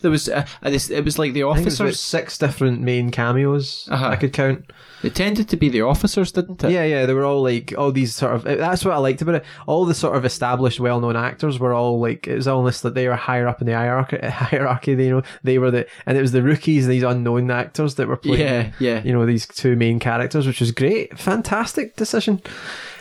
There 0.00 0.10
was. 0.10 0.28
Uh, 0.28 0.46
uh, 0.62 0.70
this, 0.70 0.90
it 0.90 1.04
was 1.04 1.18
like 1.18 1.32
the 1.32 1.40
it 1.40 1.44
was 1.44 1.58
officers. 1.60 2.00
six 2.00 2.38
different 2.38 2.80
main 2.80 3.10
cameos 3.10 3.88
Uh-huh. 3.90 4.08
I 4.08 4.16
could 4.16 4.32
count. 4.32 4.70
It 5.02 5.14
tended 5.14 5.48
to 5.50 5.56
be 5.56 5.68
the 5.68 5.82
officers, 5.82 6.32
didn't 6.32 6.62
it? 6.64 6.70
Yeah, 6.70 6.84
yeah, 6.84 7.06
they 7.06 7.14
were 7.14 7.24
all 7.24 7.42
like 7.42 7.72
all 7.76 7.92
these 7.92 8.14
sort 8.14 8.34
of. 8.34 8.42
That's 8.44 8.84
what 8.84 8.94
I 8.94 8.98
liked 8.98 9.22
about 9.22 9.36
it. 9.36 9.44
All 9.66 9.84
the 9.84 9.94
sort 9.94 10.16
of 10.16 10.24
established, 10.24 10.80
well-known 10.80 11.16
actors 11.16 11.58
were 11.58 11.72
all 11.74 12.00
like 12.00 12.26
it 12.26 12.34
was 12.34 12.48
almost 12.48 12.82
that 12.82 12.94
they 12.94 13.06
were 13.08 13.14
higher 13.16 13.46
up 13.46 13.60
in 13.60 13.66
the 13.66 13.74
hierarchy. 13.74 14.18
Hierarchy, 14.22 14.92
you 14.92 15.10
know, 15.10 15.22
they 15.42 15.58
were 15.58 15.70
the, 15.70 15.86
and 16.06 16.16
it 16.16 16.20
was 16.20 16.32
the 16.32 16.42
rookies, 16.42 16.86
these 16.86 17.02
unknown 17.02 17.50
actors 17.50 17.94
that 17.96 18.08
were 18.08 18.16
playing. 18.16 18.40
Yeah, 18.40 18.72
yeah, 18.78 19.02
You 19.04 19.12
know, 19.12 19.26
these 19.26 19.46
two 19.46 19.76
main 19.76 19.98
characters, 19.98 20.46
which 20.46 20.60
was 20.60 20.72
great. 20.72 21.18
Fantastic 21.18 21.96
decision. 21.96 22.40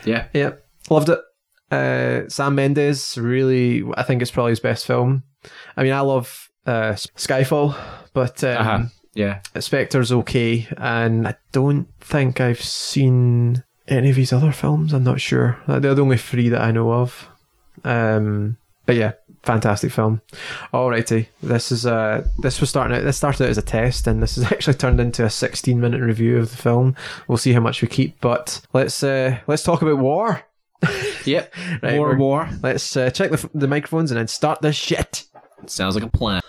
yeah. 0.05 0.27
Yeah, 0.33 0.53
loved 0.89 1.09
it. 1.09 1.19
Uh, 1.71 2.29
Sam 2.29 2.55
Mendes 2.55 3.17
really, 3.17 3.83
I 3.95 4.03
think 4.03 4.21
it's 4.21 4.31
probably 4.31 4.51
his 4.51 4.59
best 4.59 4.85
film. 4.85 5.23
I 5.75 5.83
mean, 5.83 5.91
I 5.93 6.01
love 6.01 6.49
uh, 6.65 6.93
Skyfall, 6.93 7.75
but 8.13 8.43
um, 8.43 8.57
Uh-huh. 8.57 8.83
Yeah. 9.13 9.39
Spectre's 9.59 10.11
okay, 10.11 10.67
and 10.77 11.27
I 11.27 11.35
don't 11.53 11.87
think 12.01 12.41
I've 12.41 12.61
seen 12.61 13.63
any 13.87 14.09
of 14.09 14.15
his 14.17 14.33
other 14.33 14.51
films. 14.51 14.93
I'm 14.93 15.03
not 15.05 15.21
sure. 15.21 15.57
They're 15.67 15.95
the 15.95 16.01
only 16.01 16.17
three 16.17 16.49
that 16.49 16.61
I 16.61 16.71
know 16.71 16.91
of. 16.91 17.29
Um, 17.85 18.57
but 18.85 18.95
yeah, 18.97 19.13
fantastic 19.43 19.91
film. 19.91 20.21
Alrighty, 20.73 21.27
this 21.41 21.71
is 21.71 21.85
uh 21.85 22.27
this 22.39 22.59
was 22.59 22.69
starting 22.69 22.97
out. 22.97 23.03
This 23.03 23.15
started 23.17 23.43
out 23.45 23.49
as 23.49 23.57
a 23.57 23.61
test, 23.61 24.05
and 24.07 24.21
this 24.21 24.35
has 24.35 24.45
actually 24.51 24.73
turned 24.73 24.99
into 24.99 25.23
a 25.23 25.29
16 25.29 25.79
minute 25.79 26.01
review 26.01 26.37
of 26.37 26.51
the 26.51 26.57
film. 26.57 26.95
We'll 27.27 27.37
see 27.37 27.53
how 27.53 27.61
much 27.61 27.81
we 27.81 27.87
keep, 27.87 28.19
but 28.21 28.61
let's 28.73 29.01
uh 29.01 29.37
let's 29.47 29.63
talk 29.63 29.81
about 29.81 29.97
war. 29.99 30.43
Yep. 31.25 31.53
Right, 31.81 31.97
war, 31.97 32.15
war. 32.15 32.49
Let's 32.61 32.95
uh, 32.95 33.09
check 33.09 33.31
the 33.31 33.49
the 33.55 33.67
microphones 33.67 34.11
and 34.11 34.19
then 34.19 34.27
start 34.27 34.61
this 34.61 34.75
shit. 34.75 35.23
Sounds 35.65 35.95
like 35.95 36.03
a 36.03 36.07
plan. 36.09 36.41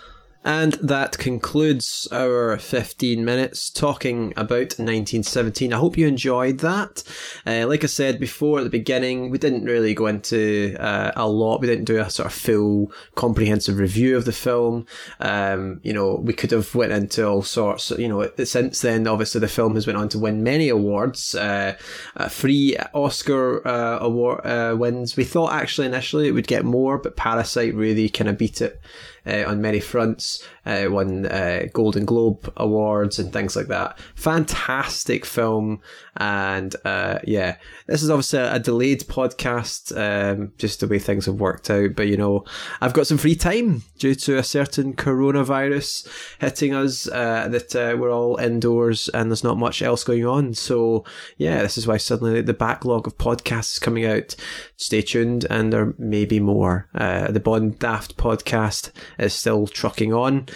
And 0.47 0.75
that 0.75 1.17
concludes 1.17 2.07
our 2.09 2.57
15 2.57 3.25
minutes 3.25 3.69
talking 3.69 4.31
about 4.37 4.79
1917. 4.79 5.73
I 5.73 5.77
hope 5.77 5.97
you 5.97 6.07
enjoyed 6.07 6.59
that. 6.59 7.03
Uh, 7.45 7.67
like 7.67 7.83
I 7.83 7.87
said 7.87 8.17
before 8.17 8.59
at 8.59 8.63
the 8.63 8.69
beginning, 8.69 9.29
we 9.29 9.39
didn't 9.39 9.65
really 9.65 9.93
go 9.93 10.05
into 10.05 10.77
uh, 10.79 11.11
a 11.17 11.27
lot. 11.27 11.59
We 11.59 11.67
didn't 11.67 11.83
do 11.83 11.99
a 11.99 12.09
sort 12.09 12.27
of 12.27 12.33
full 12.33 12.93
comprehensive 13.15 13.77
review 13.77 14.15
of 14.15 14.23
the 14.23 14.31
film. 14.31 14.85
Um, 15.19 15.81
you 15.83 15.91
know, 15.91 16.15
we 16.15 16.31
could 16.31 16.51
have 16.51 16.73
went 16.73 16.93
into 16.93 17.27
all 17.27 17.43
sorts. 17.43 17.91
You 17.91 18.07
know, 18.07 18.31
since 18.45 18.79
then, 18.79 19.05
obviously 19.05 19.41
the 19.41 19.49
film 19.49 19.75
has 19.75 19.85
went 19.85 19.99
on 19.99 20.07
to 20.07 20.19
win 20.19 20.43
many 20.43 20.69
awards, 20.69 21.35
uh, 21.35 21.75
uh, 22.15 22.29
three 22.29 22.77
Oscar 22.93 23.67
uh, 23.67 23.97
award 23.99 24.45
uh, 24.45 24.77
wins. 24.79 25.17
We 25.17 25.25
thought 25.25 25.51
actually 25.51 25.87
initially 25.87 26.29
it 26.29 26.31
would 26.31 26.47
get 26.47 26.63
more, 26.63 26.97
but 26.97 27.17
Parasite 27.17 27.75
really 27.75 28.07
kind 28.07 28.29
of 28.29 28.37
beat 28.37 28.61
it 28.61 28.79
uh, 29.27 29.43
on 29.47 29.61
many 29.61 29.79
fronts. 29.79 30.43
Uh, 30.67 30.89
won 30.89 31.25
uh, 31.25 31.63
Golden 31.73 32.05
Globe 32.05 32.51
awards 32.57 33.19
and 33.19 33.31
things 33.31 33.55
like 33.55 33.67
that. 33.67 33.97
Fantastic 34.15 35.25
film, 35.25 35.81
and 36.17 36.75
uh, 36.85 37.19
yeah, 37.23 37.57
this 37.87 38.03
is 38.03 38.09
obviously 38.09 38.39
a, 38.39 38.59
delayed 38.59 39.01
podcast, 39.07 39.95
um, 39.97 40.51
just 40.57 40.81
the 40.81 40.87
way 40.87 40.99
things 40.99 41.25
have 41.25 41.35
worked 41.35 41.69
out. 41.69 41.95
But 41.95 42.07
you 42.07 42.17
know, 42.17 42.43
I've 42.81 42.93
got 42.93 43.07
some 43.07 43.17
free 43.17 43.35
time 43.35 43.83
due 43.97 44.15
to 44.15 44.37
a 44.37 44.43
certain 44.43 44.93
coronavirus 44.93 46.07
hitting 46.39 46.73
us. 46.73 47.07
Uh, 47.07 47.47
that 47.47 47.75
uh, 47.75 47.95
we're 47.97 48.11
all 48.11 48.37
indoors 48.37 49.09
and 49.09 49.29
there's 49.31 49.43
not 49.43 49.57
much 49.57 49.81
else 49.81 50.03
going 50.03 50.25
on. 50.25 50.53
So 50.53 51.05
yeah, 51.37 51.61
this 51.61 51.77
is 51.77 51.87
why 51.87 51.97
suddenly 51.97 52.41
the 52.41 52.53
backlog 52.53 53.07
of 53.07 53.17
podcasts 53.17 53.79
coming 53.79 54.05
out. 54.05 54.35
Stay 54.77 55.01
tuned, 55.01 55.45
and 55.49 55.71
there 55.71 55.93
may 55.97 56.25
be 56.25 56.39
more. 56.39 56.87
Uh, 56.93 57.31
the 57.31 57.39
Bond 57.39 57.79
Daft 57.79 58.17
podcast 58.17 58.91
is 59.17 59.33
still 59.33 59.67
trucking 59.67 60.13
on, 60.13 60.47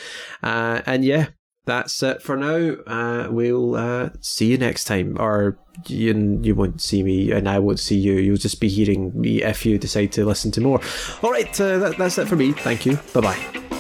uh, 0.44 0.82
and 0.86 1.06
yeah, 1.06 1.28
that's 1.66 2.02
it 2.04 2.22
for 2.22 2.36
now. 2.36 2.76
Uh, 2.88 3.30
we'll 3.30 3.76
uh, 3.76 4.10
see 4.20 4.48
you 4.48 4.58
next 4.58 4.86
time, 4.86 5.18
or 5.20 5.58
you 5.88 6.40
you 6.42 6.56
won't 6.56 6.82
see 6.82 7.04
me, 7.04 7.32
and 7.32 7.48
I 7.48 7.60
won't 7.60 7.80
see 7.80 7.98
you. 7.98 8.14
You'll 8.14 8.38
just 8.38 8.60
be 8.60 8.68
hearing 8.68 9.20
me 9.20 9.44
if 9.44 9.66
you 9.66 9.78
decide 9.78 10.12
to 10.14 10.26
listen 10.26 10.52
to 10.52 10.62
more. 10.62 10.82
All 11.22 11.32
right, 11.32 11.62
uh, 11.62 11.78
that, 11.80 11.98
that's 11.98 12.18
it 12.18 12.28
for 12.28 12.36
me. 12.36 12.52
Thank 12.52 12.86
you. 12.86 12.98
Bye 13.14 13.22
bye. 13.22 13.71